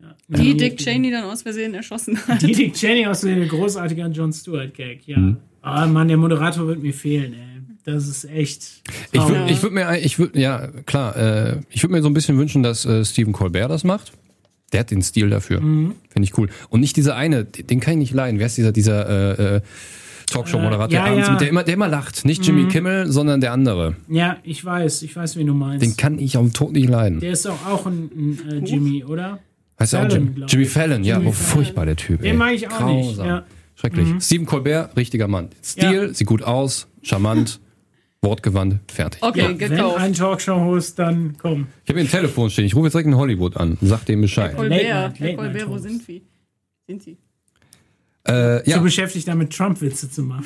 Ja. 0.00 0.14
Die 0.28 0.50
Ja. 0.50 0.54
Dick 0.56 0.78
Cheney 0.78 1.10
dann 1.10 1.24
aus 1.24 1.42
Versehen 1.42 1.74
erschossen 1.74 2.18
hat. 2.26 2.40
Die 2.42 2.52
Dick 2.52 2.74
Cheney 2.74 3.06
aus 3.06 3.20
dem 3.22 3.46
großartigen 3.48 4.12
John 4.12 4.32
Stewart-Gag, 4.32 5.06
ja. 5.06 5.18
Mhm. 5.18 5.36
Ah, 5.62 5.86
Mann, 5.86 6.08
der 6.08 6.16
Moderator 6.16 6.66
wird 6.66 6.82
mir 6.82 6.94
fehlen, 6.94 7.32
ey. 7.34 7.44
Das 7.84 8.06
ist 8.06 8.24
echt. 8.26 8.82
Ich 9.12 9.18
traurig. 9.18 9.34
würde 9.36 9.52
ich 9.52 9.62
würd 9.62 9.72
mir, 9.72 9.98
ich 9.98 10.18
würd, 10.18 10.36
ja 10.36 10.66
klar, 10.84 11.16
äh, 11.16 11.60
ich 11.70 11.82
würde 11.82 11.94
mir 11.94 12.02
so 12.02 12.08
ein 12.08 12.14
bisschen 12.14 12.36
wünschen, 12.38 12.62
dass 12.62 12.84
äh, 12.84 13.02
Stephen 13.04 13.32
Colbert 13.32 13.70
das 13.70 13.82
macht. 13.82 14.12
Der 14.72 14.80
hat 14.80 14.90
den 14.90 15.02
Stil 15.02 15.30
dafür. 15.30 15.60
Mhm. 15.60 15.94
Finde 16.10 16.24
ich 16.26 16.36
cool. 16.38 16.48
Und 16.68 16.80
nicht 16.80 16.96
dieser 16.96 17.16
eine, 17.16 17.44
den 17.44 17.80
kann 17.80 17.94
ich 17.94 17.98
nicht 17.98 18.14
leiden. 18.14 18.38
Wer 18.38 18.46
ist 18.46 18.56
dieser, 18.58 18.72
dieser 18.72 19.08
äh, 19.38 19.56
äh, 19.56 19.60
Talkshow-Moderator, 20.30 20.90
Äh, 20.90 20.94
ja, 20.94 21.04
abends 21.04 21.26
ja. 21.28 21.34
Mhm. 21.34 21.38
der 21.38 21.48
immer, 21.48 21.64
der 21.64 21.74
immer 21.74 21.88
lacht. 21.88 22.24
Nicht 22.24 22.44
Jimmy 22.46 22.68
Kimmel, 22.68 23.10
sondern 23.10 23.40
der 23.40 23.52
andere. 23.52 23.96
Ja, 24.08 24.36
ich 24.42 24.62
weiß, 24.64 25.02
ich 25.02 25.16
weiß, 25.16 25.36
wie 25.36 25.44
du 25.44 25.54
meinst. 25.54 25.82
Den 25.84 25.96
kann 25.96 26.18
ich 26.18 26.36
auf 26.36 26.44
dem 26.44 26.52
Tod 26.52 26.72
nicht 26.72 26.88
leiden. 26.88 27.20
der 27.20 27.32
ist 27.32 27.46
doch 27.46 27.66
auch 27.66 27.86
ein, 27.86 28.10
ein 28.14 28.64
äh, 28.64 28.68
Jimmy, 28.68 29.04
oder? 29.04 29.38
Heißt 29.80 29.94
er 29.94 30.00
auch 30.06 30.10
Fallon, 30.10 30.34
Jim, 30.34 30.44
Jimmy. 30.48 30.64
Fallon? 30.66 31.04
Ja, 31.04 31.16
Jimmy 31.16 31.28
oh, 31.28 31.32
furchtbar 31.32 31.86
der 31.86 31.96
Typ. 31.96 32.20
Den 32.20 32.32
ey. 32.32 32.36
mag 32.36 32.52
ich 32.52 32.68
auch 32.70 32.86
nicht, 32.86 33.06
Grausam. 33.08 33.26
ja. 33.26 33.36
Mhm. 33.40 33.44
Schrecklich. 33.76 34.08
Stephen 34.20 34.44
Colbert, 34.46 34.96
richtiger 34.96 35.28
Mann. 35.28 35.48
Stil, 35.64 36.08
Ja. 36.08 36.12
sieht 36.14 36.26
gut 36.26 36.42
aus, 36.42 36.88
charmant, 37.02 37.60
wortgewandt, 38.22 38.80
fertig. 38.90 39.22
Okay, 39.22 39.40
Ja, 39.40 39.48
wenn 39.48 39.58
gekauft. 39.58 39.98
ein 39.98 40.12
Talkshow-Host, 40.12 40.98
dann 40.98 41.36
komm. 41.40 41.66
Ich 41.84 41.90
habe 41.90 42.00
hier 42.00 42.08
ein 42.08 42.10
Telefon 42.10 42.50
stehen. 42.50 42.64
Ich 42.64 42.74
rufe 42.74 42.86
jetzt 42.86 42.94
direkt 42.94 43.06
in 43.08 43.16
Hollywood 43.16 43.56
an. 43.56 43.78
Sag 43.80 44.04
dem 44.06 44.20
Bescheid. 44.20 44.52
Late 44.52 44.56
Colbert, 44.56 44.70
Night, 44.70 44.86
Herr 44.86 45.02
Late 45.10 45.22
Night 45.24 45.36
Colbert, 45.36 45.68
wo 45.68 45.78
sind 45.78 46.08
wir? 46.08 46.20
Sind 46.86 47.02
sie? 47.02 47.16
Äh, 48.24 48.62
So 48.64 48.70
ja, 48.72 48.78
beschäftigt 48.78 49.28
damit, 49.28 49.52
Trump-Witze 49.56 50.10
zu 50.10 50.22
machen. 50.22 50.44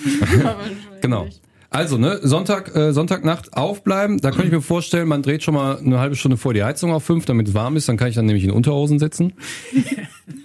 genau. 1.01 1.27
Also, 1.71 1.97
ne, 1.97 2.19
Sonntag, 2.23 2.77
äh, 2.77 2.93
Sonntagnacht 2.93 3.55
aufbleiben. 3.57 4.19
Da 4.19 4.31
könnte 4.31 4.49
ich 4.49 4.53
mir 4.53 4.61
vorstellen, 4.61 5.09
man 5.09 5.23
dreht 5.23 5.43
schon 5.43 5.55
mal 5.55 5.79
eine 5.79 5.99
halbe 5.99 6.17
Stunde 6.17 6.37
vor 6.37 6.53
die 6.53 6.63
Heizung 6.63 6.93
auf 6.93 7.03
fünf, 7.03 7.25
damit 7.25 7.49
es 7.49 7.55
warm 7.55 7.77
ist. 7.77 7.89
Dann 7.89 7.97
kann 7.97 8.09
ich 8.09 8.15
dann 8.15 8.27
nämlich 8.27 8.45
in 8.45 8.51
Unterhosen 8.51 8.99
sitzen. 8.99 9.33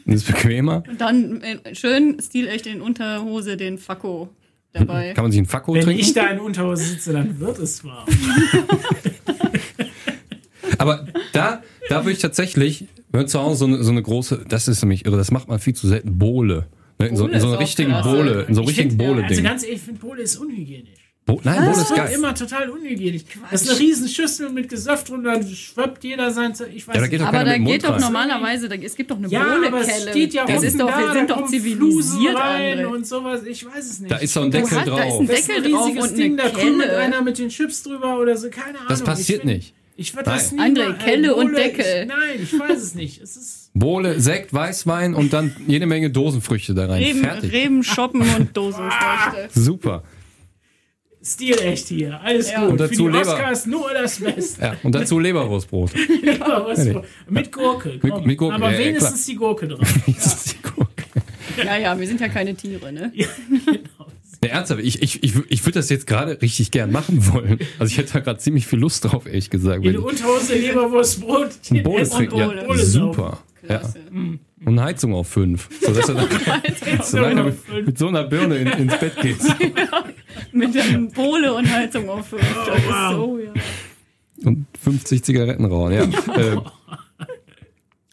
Das 0.05 0.15
ist 0.21 0.27
bequemer. 0.27 0.83
Dann 0.97 1.41
äh, 1.41 1.75
schön 1.75 2.17
stilecht 2.21 2.65
in 2.65 2.79
Unterhose 2.81 3.57
den 3.57 3.77
Fakko 3.77 4.29
dabei. 4.79 5.13
Kann 5.13 5.23
man 5.23 5.31
sich 5.31 5.39
einen 5.39 5.47
Fakko 5.47 5.73
Wenn 5.73 5.83
trinken. 5.83 6.01
ich 6.01 6.13
da 6.13 6.27
in 6.27 6.39
Unterhose 6.39 6.83
sitze, 6.83 7.13
dann 7.13 7.39
wird 7.39 7.57
es 7.59 7.83
warm. 7.83 8.05
Aber 10.77 11.07
da, 11.33 11.61
da 11.89 12.03
würde 12.03 12.11
ich 12.13 12.19
tatsächlich, 12.19 12.85
wenn 13.11 13.21
man 13.21 13.27
zu 13.27 13.39
Hause 13.39 13.59
so 13.59 13.65
eine, 13.65 13.83
so 13.83 13.91
eine 13.91 14.01
große, 14.01 14.45
das 14.47 14.67
ist 14.67 14.81
nämlich 14.81 15.05
irre, 15.05 15.17
das 15.17 15.31
macht 15.31 15.47
man 15.47 15.59
viel 15.59 15.73
zu 15.73 15.87
selten, 15.87 16.17
Bohle. 16.17 16.67
Ne, 16.99 17.07
in, 17.07 17.15
so, 17.15 17.27
in 17.27 17.39
so 17.39 17.47
einer 17.49 17.59
richtigen. 17.59 17.91
Bohle, 18.03 18.43
in 18.47 18.55
so 18.55 18.61
einem 18.61 18.69
Ich 18.69 18.77
richtigen 18.79 18.89
find, 18.91 19.01
Also 19.01 19.13
Bohle-Ding. 19.15 19.43
ganz 19.43 19.63
ehrlich, 19.63 19.77
ich 19.77 19.83
finde 19.83 19.99
Bohle 20.01 20.21
ist 20.23 20.37
unhygienisch. 20.37 20.89
Bo 21.27 21.39
Nein, 21.43 21.57
Bohle 21.57 21.67
Das 21.67 21.81
ist 21.81 21.95
geil. 21.95 22.11
immer 22.15 22.33
total 22.33 22.69
unhygienisch. 22.69 23.23
Das 23.51 23.61
ist 23.61 23.69
eine 23.69 23.79
riesen 23.79 24.07
Schüssel 24.07 24.49
mit 24.49 24.69
Gesöff 24.69 25.03
drunter, 25.03 25.33
dann 25.33 25.47
schwappt 25.47 26.03
jeder 26.05 26.31
sein... 26.31 26.55
Ze- 26.55 26.67
Ich 26.73 26.87
weiß 26.87 26.95
Ja, 26.95 27.01
da 27.01 27.07
nicht. 27.07 27.11
geht 27.11 27.21
doch 27.21 27.27
Aber 27.27 27.43
da 27.43 27.57
geht 27.57 27.83
doch 27.83 27.99
normalerweise, 27.99 28.69
da, 28.69 28.75
es 28.75 28.95
gibt 28.95 29.11
doch 29.11 29.17
eine 29.17 29.27
ja, 29.27 29.41
aber 29.41 29.69
Bohlekelle. 29.71 29.83
es 30.05 30.09
steht 30.09 30.33
ja 30.33 30.45
das 30.45 30.63
ist 30.63 30.79
doch, 30.79 30.89
da, 30.89 30.97
wir 30.97 31.07
da 31.07 31.13
sind 31.13 31.29
doch 31.29 31.45
zivilisiert, 31.47 32.35
rein 32.35 32.85
und 32.85 33.05
sowas. 33.05 33.41
Ich 33.45 33.63
weiß 33.65 33.85
es 33.85 33.99
nicht. 33.99 34.09
Da 34.11 34.17
ist 34.17 34.33
so 34.33 34.41
ein 34.41 34.51
Deckel 34.51 34.71
hast- 34.77 34.87
da 34.87 34.97
ist 35.03 35.09
drauf. 35.09 35.19
ein 35.19 35.27
das 35.27 35.39
ist 35.39 35.49
ein 35.51 35.55
Deckel 35.63 35.71
drauf 35.73 35.85
riesiges 35.87 36.09
und 36.11 36.17
Ding, 36.17 36.39
eine 36.39 36.49
da 36.51 36.59
Kelle. 36.59 36.97
einer 36.97 37.21
mit 37.21 37.37
den 37.37 37.49
Chips 37.49 37.83
drüber 37.83 38.19
oder 38.19 38.37
so, 38.37 38.49
keine 38.49 38.77
Ahnung. 38.77 38.87
Das 38.87 39.03
passiert 39.03 39.43
nicht. 39.43 39.73
Ich 39.99 40.15
würde 40.15 40.29
das 40.29 40.51
nie. 40.53 40.59
André, 40.61 40.89
mal- 40.89 40.97
Kelle 40.97 41.35
und 41.35 41.53
Deckel. 41.57 41.83
Ich, 42.03 42.07
nein, 42.07 42.39
ich 42.41 42.57
weiß 42.57 42.77
es 42.81 42.95
nicht. 42.95 43.21
Es 43.21 43.35
ist... 43.35 43.69
Bohle, 43.73 44.19
Sekt, 44.21 44.53
Weißwein 44.53 45.13
und 45.13 45.33
dann 45.33 45.53
jede 45.67 45.87
Menge 45.87 46.09
Dosenfrüchte 46.09 46.73
da 46.73 46.85
rein. 46.85 47.03
Reben, 47.03 47.19
Fertig. 47.19 47.51
Reben, 47.51 47.83
Shoppen 47.83 48.21
und 48.21 48.55
Dosenfrüchte. 48.55 49.49
Super. 49.59 50.03
Stilecht 51.33 51.87
hier. 51.89 52.19
Alles 52.21 52.51
Ja. 52.51 52.61
gut. 52.61 52.71
Und 52.71 52.77
dazu 52.79 53.05
Für 53.05 53.11
die 53.11 53.17
Leber. 53.17 53.33
Oscars 53.33 53.65
nur 53.65 53.93
das 53.93 54.19
Beste. 54.19 54.61
Ja, 54.61 54.75
und 54.83 54.95
dazu 54.95 55.19
Leberwurstbrot. 55.19 55.91
Was 56.39 56.85
mit 57.29 57.51
Gurke. 57.51 57.97
Komm. 57.99 58.09
Mit- 58.17 58.25
mit 58.25 58.37
Gurke, 58.37 58.55
Aber 58.55 58.71
ja, 58.71 58.79
ja, 58.79 58.85
wenigstens 58.85 59.25
die 59.25 59.35
Gurke 59.35 59.67
drauf. 59.67 59.81
Ist 60.07 60.53
die 60.53 60.61
Gurke. 60.61 61.03
Ja, 61.65 61.75
ja, 61.77 61.99
wir 61.99 62.07
sind 62.07 62.21
ja 62.21 62.29
keine 62.29 62.55
Tiere, 62.55 62.91
ne? 62.91 63.11
Nee, 64.39 64.49
ernsthaft, 64.49 64.81
ich, 64.83 65.01
ich, 65.01 65.23
ich, 65.23 65.33
ich 65.49 65.65
würde 65.65 65.79
das 65.79 65.89
jetzt 65.89 66.05
gerade 66.05 66.39
richtig 66.43 66.69
gern 66.69 66.91
machen 66.91 67.25
wollen. 67.33 67.57
Also 67.79 67.91
ich 67.91 67.97
hätte 67.97 68.13
da 68.13 68.19
gerade 68.19 68.39
ziemlich 68.39 68.67
viel 68.67 68.77
Lust 68.77 69.03
drauf, 69.03 69.25
ehrlich 69.25 69.49
gesagt. 69.49 69.83
In 69.83 69.97
Unterhose, 69.97 70.53
Leberwurstbrot, 70.53 71.49
ein 71.71 71.81
Bohle 71.81 72.07
trinken, 72.07 72.37
ja, 72.37 72.53
super. 72.77 73.39
Klasse. 73.65 73.95
Und 74.67 74.81
Heizung 74.81 75.13
auf 75.13 75.29
5. 75.29 75.69
Sodass 75.81 76.09
er 76.09 76.15
dann 76.15 76.27
so 77.01 77.17
mit, 77.19 77.55
fünf. 77.55 77.85
mit 77.85 77.97
so 77.97 78.09
einer 78.09 78.25
Birne 78.25 78.57
in, 78.57 78.67
ins 78.67 78.99
Bett 78.99 79.15
geht. 79.21 79.37
Mit 80.51 80.77
einem 80.77 81.09
Pole 81.09 81.53
und 81.53 81.71
Heizung 81.71 82.09
auf 82.09 82.27
5. 82.27 82.41
Das 82.41 82.77
ist 82.77 82.87
wow. 82.89 83.13
so, 83.13 83.39
ja. 83.39 83.53
Und 84.43 84.65
50 84.83 85.23
Zigaretten 85.23 85.63
rauchen, 85.63 85.93
ja. 85.93 86.05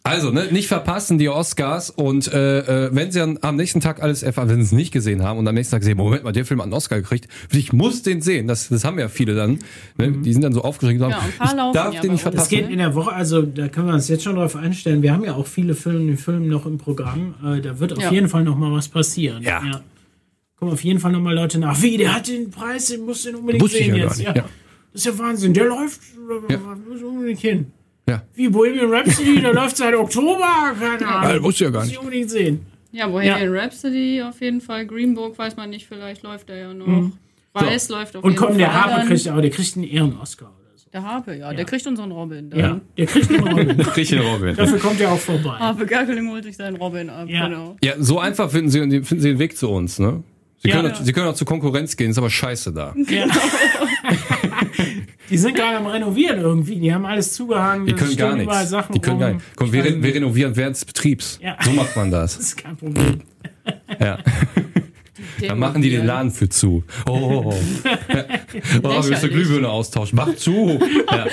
also, 0.05 0.31
ne, 0.31 0.47
nicht 0.51 0.67
verpassen 0.67 1.17
die 1.17 1.27
Oscars 1.29 1.89
und 1.89 2.31
äh, 2.31 2.85
äh, 2.85 2.89
wenn 2.93 3.11
sie 3.11 3.19
dann 3.19 3.39
am 3.41 3.55
nächsten 3.57 3.81
Tag 3.81 4.01
alles 4.01 4.23
erfahren, 4.23 4.47
wenn 4.49 4.57
sie 4.57 4.63
es 4.67 4.71
nicht 4.71 4.91
gesehen 4.93 5.23
haben 5.23 5.37
und 5.39 5.47
am 5.47 5.55
nächsten 5.55 5.73
Tag 5.75 5.83
sehen, 5.83 5.97
Moment 5.97 6.23
mal, 6.23 6.31
der 6.31 6.45
Film 6.45 6.59
hat 6.61 6.65
einen 6.65 6.73
Oscar 6.73 6.97
gekriegt, 7.01 7.27
ich 7.51 7.73
muss 7.73 8.03
den 8.03 8.21
sehen. 8.21 8.47
Das, 8.47 8.69
das 8.69 8.83
haben 8.85 8.97
ja 8.99 9.09
viele 9.09 9.35
dann. 9.35 9.59
Ne? 9.97 10.11
Die 10.11 10.31
sind 10.31 10.43
dann 10.43 10.53
so 10.53 10.61
aufgeregt 10.61 11.01
und 11.01 11.09
sagen, 11.11 11.23
Ja, 11.39 11.45
ich 11.45 11.73
darf 11.73 11.93
ja 11.93 12.01
den 12.01 12.11
nicht 12.13 12.21
verpassen. 12.21 12.49
geht 12.49 12.69
in 12.69 12.77
der 12.77 12.95
Woche, 12.95 13.11
also 13.11 13.41
da 13.41 13.67
können 13.67 13.87
wir 13.87 13.93
uns 13.95 14.07
jetzt 14.07 14.23
schon 14.23 14.35
darauf 14.35 14.55
einstellen. 14.55 15.01
Wir 15.01 15.11
haben 15.11 15.23
ja 15.25 15.33
auch 15.33 15.47
viele 15.47 15.75
Filme, 15.75 16.15
Filme 16.17 16.47
noch 16.47 16.65
im 16.65 16.77
Programm. 16.77 17.35
Äh, 17.43 17.61
da 17.61 17.79
wird 17.79 17.93
auf 17.93 18.01
Ja. 18.03 18.11
jeden 18.11 18.29
Fall 18.29 18.43
noch 18.43 18.55
mal 18.57 18.71
was 18.71 18.87
passieren. 18.87 19.43
Ja. 19.43 19.81
Kommen 20.57 20.71
auf 20.71 20.83
jeden 20.83 20.99
Fall 20.99 21.11
noch 21.11 21.19
mal 21.19 21.33
Leute 21.35 21.59
nach. 21.59 21.81
Wie, 21.81 21.97
der 21.97 22.15
hat 22.15 22.27
den 22.27 22.49
Preis, 22.51 22.87
den 22.87 23.05
musst 23.05 23.25
du 23.25 23.29
den 23.29 23.37
unbedingt 23.39 23.61
Wusste 23.63 23.79
ich 23.79 23.85
sehen 23.87 23.95
ja 23.95 24.01
gar 24.03 24.09
jetzt. 24.11 24.17
nicht, 24.19 24.27
Ja. 24.27 24.35
ja. 24.35 24.45
Das 24.93 25.01
ist 25.01 25.05
ja 25.05 25.17
Wahnsinn. 25.19 25.53
Der 25.53 25.65
läuft, 25.65 25.99
Ja. 26.49 26.55
da 26.57 26.75
muss 26.87 26.99
ich 26.99 27.03
unbedingt 27.03 27.39
hin. 27.39 27.71
Ja. 28.07 28.21
Wie 28.35 28.47
Bohemian 28.49 28.93
Rhapsody, 28.93 29.41
der 29.41 29.53
läuft 29.53 29.77
seit 29.77 29.95
Oktober. 29.95 30.47
Keine 30.79 31.07
Ahnung. 31.07 31.35
Ja, 31.35 31.43
wusste 31.43 31.63
ich 31.63 31.67
ja 31.67 31.69
gar 31.71 31.79
Muss 31.79 31.87
nicht. 31.87 31.93
ich 31.93 31.99
unbedingt 31.99 32.29
sehen. 32.29 32.65
Ja, 32.91 33.07
Bohemian 33.07 33.55
Rhapsody 33.55 34.21
auf 34.21 34.39
jeden 34.41 34.61
Fall. 34.61 34.85
Green 34.85 35.15
Book 35.15 35.37
weiß 35.37 35.55
man 35.57 35.69
nicht, 35.69 35.87
vielleicht 35.87 36.23
läuft 36.23 36.49
er 36.49 36.57
ja 36.57 36.73
noch. 36.73 37.11
Weiß 37.53 37.89
läuft 37.89 38.15
auf 38.15 38.23
Und 38.23 38.31
jeden 38.31 38.39
komm, 38.39 38.49
Fall. 38.49 38.57
der 38.59 38.73
Harpe 38.73 38.95
dann. 38.99 39.07
kriegt 39.07 39.29
auch, 39.29 39.41
der 39.41 39.49
kriegt 39.49 39.75
einen 39.77 39.85
Ehren-Oscar 39.85 40.45
oder 40.47 40.77
so. 40.77 40.89
Der 40.93 41.03
Harpe, 41.03 41.35
ja, 41.35 41.53
der 41.53 41.65
kriegt 41.65 41.87
unseren 41.87 42.11
Robin. 42.11 42.49
Dann. 42.49 42.59
Ja, 42.59 42.81
der 42.97 43.05
kriegt 43.05 43.29
einen 43.29 43.47
Robin. 43.47 43.81
Richtig, 43.95 44.19
Robin. 44.21 44.55
Dafür 44.55 44.79
kommt 44.79 44.99
er 45.01 45.11
auch 45.11 45.19
vorbei. 45.19 45.49
Harpe 45.57 45.85
Gackeling 45.85 46.29
holt 46.29 46.43
sich 46.43 46.57
seinen 46.57 46.75
Robin 46.75 47.09
ab, 47.09 47.27
Ja. 47.29 47.47
genau. 47.47 47.75
Ja, 47.83 47.93
so 47.97 48.19
einfach 48.19 48.49
finden 48.51 48.69
sie, 48.69 48.79
finden 49.03 49.19
sie 49.21 49.29
den 49.29 49.39
Weg 49.39 49.57
zu 49.57 49.69
uns, 49.69 49.99
ne? 49.99 50.21
Sie 50.57 50.69
Ja. 50.69 50.75
können, 50.81 50.91
auch, 50.93 51.01
sie 51.01 51.11
können 51.13 51.27
auch 51.27 51.33
zur 51.35 51.47
Konkurrenz 51.47 51.95
gehen, 51.97 52.11
ist 52.11 52.17
aber 52.17 52.29
scheiße 52.29 52.71
da. 52.73 52.93
Ja. 53.09 53.25
die 55.29 55.37
sind 55.37 55.55
gerade 55.55 55.77
am 55.77 55.85
Renovieren 55.87 56.39
irgendwie. 56.39 56.79
Die 56.79 56.93
haben 56.93 57.05
alles 57.05 57.33
zugehangen. 57.33 57.85
Die 57.87 57.93
können 57.93 58.15
gar 58.15 58.35
nichts. 58.35 58.69
Sachen 58.69 58.93
Die 58.93 58.99
können 58.99 59.13
rum. 59.15 59.19
gar 59.21 59.33
nicht. 59.33 59.45
Komm, 59.55 59.71
wir, 59.71 59.83
re- 59.83 60.01
wir 60.03 60.13
renovieren 60.15 60.55
während 60.55 60.75
des 60.75 60.85
Betriebs. 60.85 61.39
Ja. 61.41 61.57
So 61.63 61.71
macht 61.71 61.95
man 61.95 62.11
Das 62.11 62.35
das. 62.37 62.45
ist 62.47 62.57
kein 62.57 62.75
Problem. 62.77 63.21
Ja. 63.99 64.19
Dann 65.41 65.59
machen 65.59 65.81
die 65.81 65.89
den 65.89 66.05
Laden 66.05 66.31
für 66.31 66.47
zu. 66.49 66.83
Oh, 67.07 67.11
oh, 67.11 67.53
oh. 67.53 67.53
Ja. 68.13 68.25
oh 68.83 69.03
wir 69.03 69.09
müssen. 69.09 69.29
Glühbirne 69.29 69.69
austauschen. 69.69 70.15
Mach 70.15 70.33
zu. 70.35 70.79
Ja. 71.11 71.27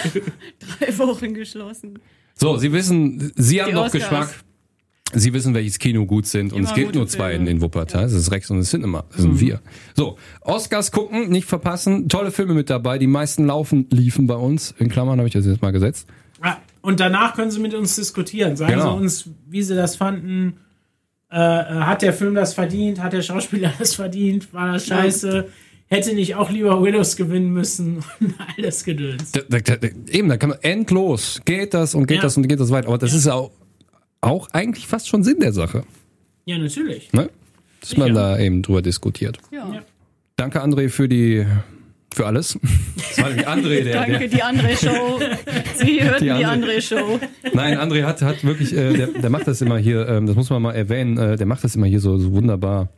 Drei 0.79 0.99
Wochen 0.99 1.35
geschlossen. 1.35 1.99
So, 2.35 2.57
Sie 2.57 2.73
wissen, 2.73 3.33
Sie 3.37 3.61
haben 3.61 3.69
Die 3.69 3.75
doch 3.75 3.85
Oscars. 3.87 4.03
Geschmack. 4.03 4.29
Sie 5.15 5.33
wissen, 5.35 5.55
welches 5.55 5.79
Kino 5.79 6.07
gut 6.07 6.27
sind. 6.27 6.53
Und 6.53 6.61
Immer 6.61 6.69
es 6.69 6.75
gibt 6.75 6.95
nur 6.95 7.07
zwei 7.07 7.31
in, 7.33 7.37
Filme. 7.39 7.51
in 7.51 7.61
Wuppertal. 7.61 8.03
Das 8.05 8.13
ist 8.13 8.31
Rex 8.31 8.51
und 8.51 8.59
das 8.59 8.71
Cinema. 8.71 9.05
Das 9.13 9.23
sind 9.23 9.39
wir. 9.41 9.61
So, 9.95 10.17
Oscars 10.41 10.91
gucken, 10.93 11.29
nicht 11.31 11.47
verpassen. 11.47 12.09
Tolle 12.09 12.31
Filme 12.31 12.55
mit 12.55 12.71
dabei. 12.71 12.99
Die 12.99 13.07
meisten 13.07 13.47
laufen, 13.47 13.87
liefen 13.91 14.27
bei 14.27 14.37
uns. 14.37 14.75
In 14.79 14.89
Klammern 14.89 15.19
habe 15.19 15.29
ich 15.29 15.35
das 15.35 15.47
jetzt 15.47 15.63
mal 15.63 15.73
gesetzt. 15.73 16.09
Ja, 16.45 16.59
Und 16.81 16.99
danach 17.01 17.35
können 17.35 17.51
sie 17.51 17.61
mit 17.61 17.75
uns 17.75 17.95
diskutieren. 17.97 18.57
Sagen 18.57 18.73
Genau. 18.73 18.97
sie 18.97 19.03
uns, 19.03 19.29
wie 19.49 19.63
sie 19.63 19.75
das 19.75 19.97
fanden. 19.97 20.55
Äh, 21.31 21.37
äh, 21.37 21.41
hat 21.81 22.03
der 22.03 22.13
Film 22.13 22.35
das 22.35 22.55
verdient? 22.55 23.01
Hat 23.03 23.13
der 23.13 23.23
Schauspieler 23.23 23.73
das 23.79 23.95
verdient? 23.95 24.53
War 24.53 24.73
das 24.73 24.87
scheiße? 24.87 25.49
Hätte 25.89 26.15
nicht 26.15 26.37
auch 26.37 26.51
lieber 26.51 26.83
Willows 26.83 27.17
gewinnen 27.17 27.53
müssen? 27.53 27.99
Und 28.21 28.35
all 28.39 28.63
das 28.63 28.83
Gedöns. 28.85 29.33
Da, 29.33 29.41
da, 29.49 29.59
da, 29.77 29.89
eben, 30.11 30.29
da 30.29 30.37
kann 30.39 30.51
man 30.51 30.59
endlos. 30.63 31.41
Geht 31.45 31.75
das 31.75 31.95
und 31.95 32.07
geht 32.07 32.17
Ja. 32.19 32.23
das 32.23 32.37
und 32.39 32.49
geht 32.49 32.61
das 32.61 32.71
weiter. 32.71 32.89
Aber 32.89 32.97
das 32.99 33.13
ist 33.13 33.29
auch, 33.29 33.51
auch 34.23 34.49
eigentlich 34.53 34.87
fast 34.87 35.09
schon 35.09 35.23
Sinn 35.23 35.41
der 35.41 35.53
Sache. 35.53 35.85
Ja, 36.47 36.57
natürlich. 36.59 37.13
Ne? 37.13 37.29
Dass 37.81 37.97
man 37.97 38.09
Sicher. 38.09 38.21
da 38.21 38.39
eben 38.39 38.63
drüber 38.63 38.81
diskutiert. 38.83 39.39
Ja. 39.51 39.69
Ja. 39.75 39.83
Danke, 40.37 40.63
André, 40.63 40.89
für 40.89 41.09
die 41.09 41.45
für 42.15 42.27
alles. 42.27 42.59
Das 43.15 43.19
war 43.25 43.29
nämlich 43.29 43.47
André, 43.49 43.83
der, 43.85 43.93
Danke, 43.95 44.19
der. 44.21 44.29
die 44.29 44.43
andere 44.43 44.75
Show. 44.77 45.21
Sie 45.77 46.03
hörten 46.03 46.19
Die 46.21 46.25
die 46.25 46.31
andere- 46.31 46.49
andere 46.51 46.83
Show. 46.83 47.21
Nein, 47.53 47.77
André 47.79 48.05
hat, 48.05 48.23
hat 48.23 48.43
wirklich, 48.43 48.73
äh, 48.75 48.95
der, 48.95 49.07
der 49.09 49.29
macht 49.31 49.47
das 49.47 49.61
immer 49.61 49.77
hier, 49.77 50.09
ähm, 50.09 50.27
das 50.27 50.35
muss 50.35 50.49
man 50.49 50.63
mal 50.63 50.73
erwähnen, 50.73 51.19
äh, 51.19 51.37
der 51.37 51.45
macht 51.47 51.63
das 51.63 51.77
immer 51.77 51.87
hier 51.87 52.01
so, 52.01 52.17
so 52.17 52.33
wunderbar 52.33 52.89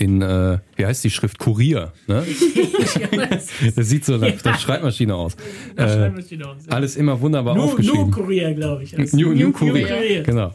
in, 0.00 0.22
äh, 0.22 0.58
wie 0.76 0.86
heißt 0.86 1.04
die 1.04 1.10
Schrift? 1.10 1.38
Kurier. 1.38 1.92
Ne? 2.06 2.24
Das 3.76 3.88
sieht 3.88 4.04
so 4.04 4.16
nach, 4.16 4.32
nach 4.44 4.58
Schreibmaschine 4.58 5.14
aus. 5.14 5.34
Äh, 5.76 6.10
wieder 6.30 6.50
aus. 6.50 6.56
alles 6.68 6.96
immer 6.96 7.20
wunderbar 7.20 7.54
New, 7.54 7.62
New 7.62 7.68
aufgeschrieben. 7.68 8.10
Korea, 8.10 8.52
glaube 8.52 8.82
ich. 8.82 8.96
heißt 8.96 9.14
New. 9.14 9.32
New 9.32 9.52
Kurier. 9.52 9.86
Kurier. 9.86 10.22
Genau. 10.22 10.52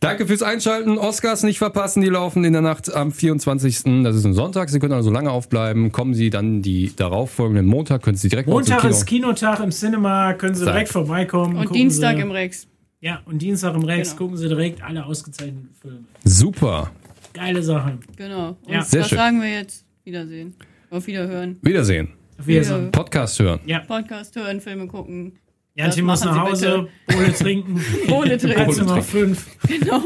Danke 0.00 0.26
fürs 0.26 0.42
Einschalten. 0.42 0.98
Oscars 0.98 1.42
nicht 1.42 1.58
verpassen. 1.58 2.02
Die 2.02 2.08
laufen 2.08 2.44
in 2.44 2.52
der 2.52 2.62
Nacht 2.62 2.94
am 2.94 3.12
24. 3.12 4.02
Das 4.04 4.14
ist 4.14 4.24
ein 4.24 4.34
Sonntag. 4.34 4.68
Sie 4.68 4.78
können 4.78 4.92
also 4.92 5.10
lange 5.10 5.30
aufbleiben. 5.30 5.90
Kommen 5.90 6.14
Sie 6.14 6.30
dann 6.30 6.60
die 6.62 6.92
darauffolgenden 6.94 7.66
Montag, 7.66 8.02
können 8.02 8.16
Sie 8.16 8.28
direkt 8.28 8.48
Montag 8.48 8.80
Kino. 8.80 8.90
ist 8.90 9.06
Kinotag 9.06 9.60
im 9.60 9.70
Cinema, 9.70 10.34
können 10.34 10.54
Sie 10.54 10.64
Sag. 10.64 10.74
direkt 10.74 10.90
vorbeikommen. 10.90 11.56
Und 11.56 11.74
Dienstag 11.74 12.16
Sie, 12.16 12.22
im 12.22 12.30
Rex. 12.30 12.66
Ja, 13.00 13.20
und 13.24 13.40
Dienstag 13.40 13.74
im 13.74 13.84
Rex 13.84 14.10
Genau. 14.10 14.18
gucken 14.18 14.36
Sie 14.36 14.48
direkt 14.48 14.82
alle 14.82 15.04
ausgezeichneten 15.04 15.70
Filme. 15.80 16.00
Super. 16.24 16.90
Geile 17.36 17.62
Sache. 17.62 17.98
Genau. 18.16 18.56
Und 18.64 18.72
Ja. 18.72 18.82
Sehr 18.82 19.00
was 19.02 19.08
schön. 19.08 19.18
sagen 19.18 19.40
wir 19.42 19.50
jetzt? 19.50 19.84
Wiedersehen. 20.04 20.54
Auf 20.90 21.06
Wiederhören. 21.06 21.58
Wiedersehen. 21.62 22.08
Auf 22.38 22.46
Wiedersehen. 22.46 22.90
Podcast 22.92 23.38
hören. 23.38 23.60
Ja, 23.66 23.80
Podcast 23.80 24.34
hören, 24.36 24.60
Filme 24.60 24.86
gucken. 24.86 25.38
Janti 25.74 26.00
Das 26.00 26.06
muss 26.06 26.24
machen 26.24 26.36
nach 26.36 26.50
Hause, 26.50 26.88
Bohle 27.06 27.32
trinken. 27.34 27.80
Bohle 28.08 28.38
trinken. 28.38 28.78
Nummer 28.78 29.02
fünf. 29.02 29.46
Genau. 29.68 30.02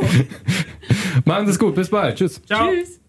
Machen 1.25 1.47
Sie 1.47 1.53
es 1.53 1.59
gut. 1.59 1.75
Bis 1.77 1.89
bald. 1.89 2.17
Tschüss. 2.19 2.43
Ciao. 2.45 2.69
Tschüss. 2.71 3.00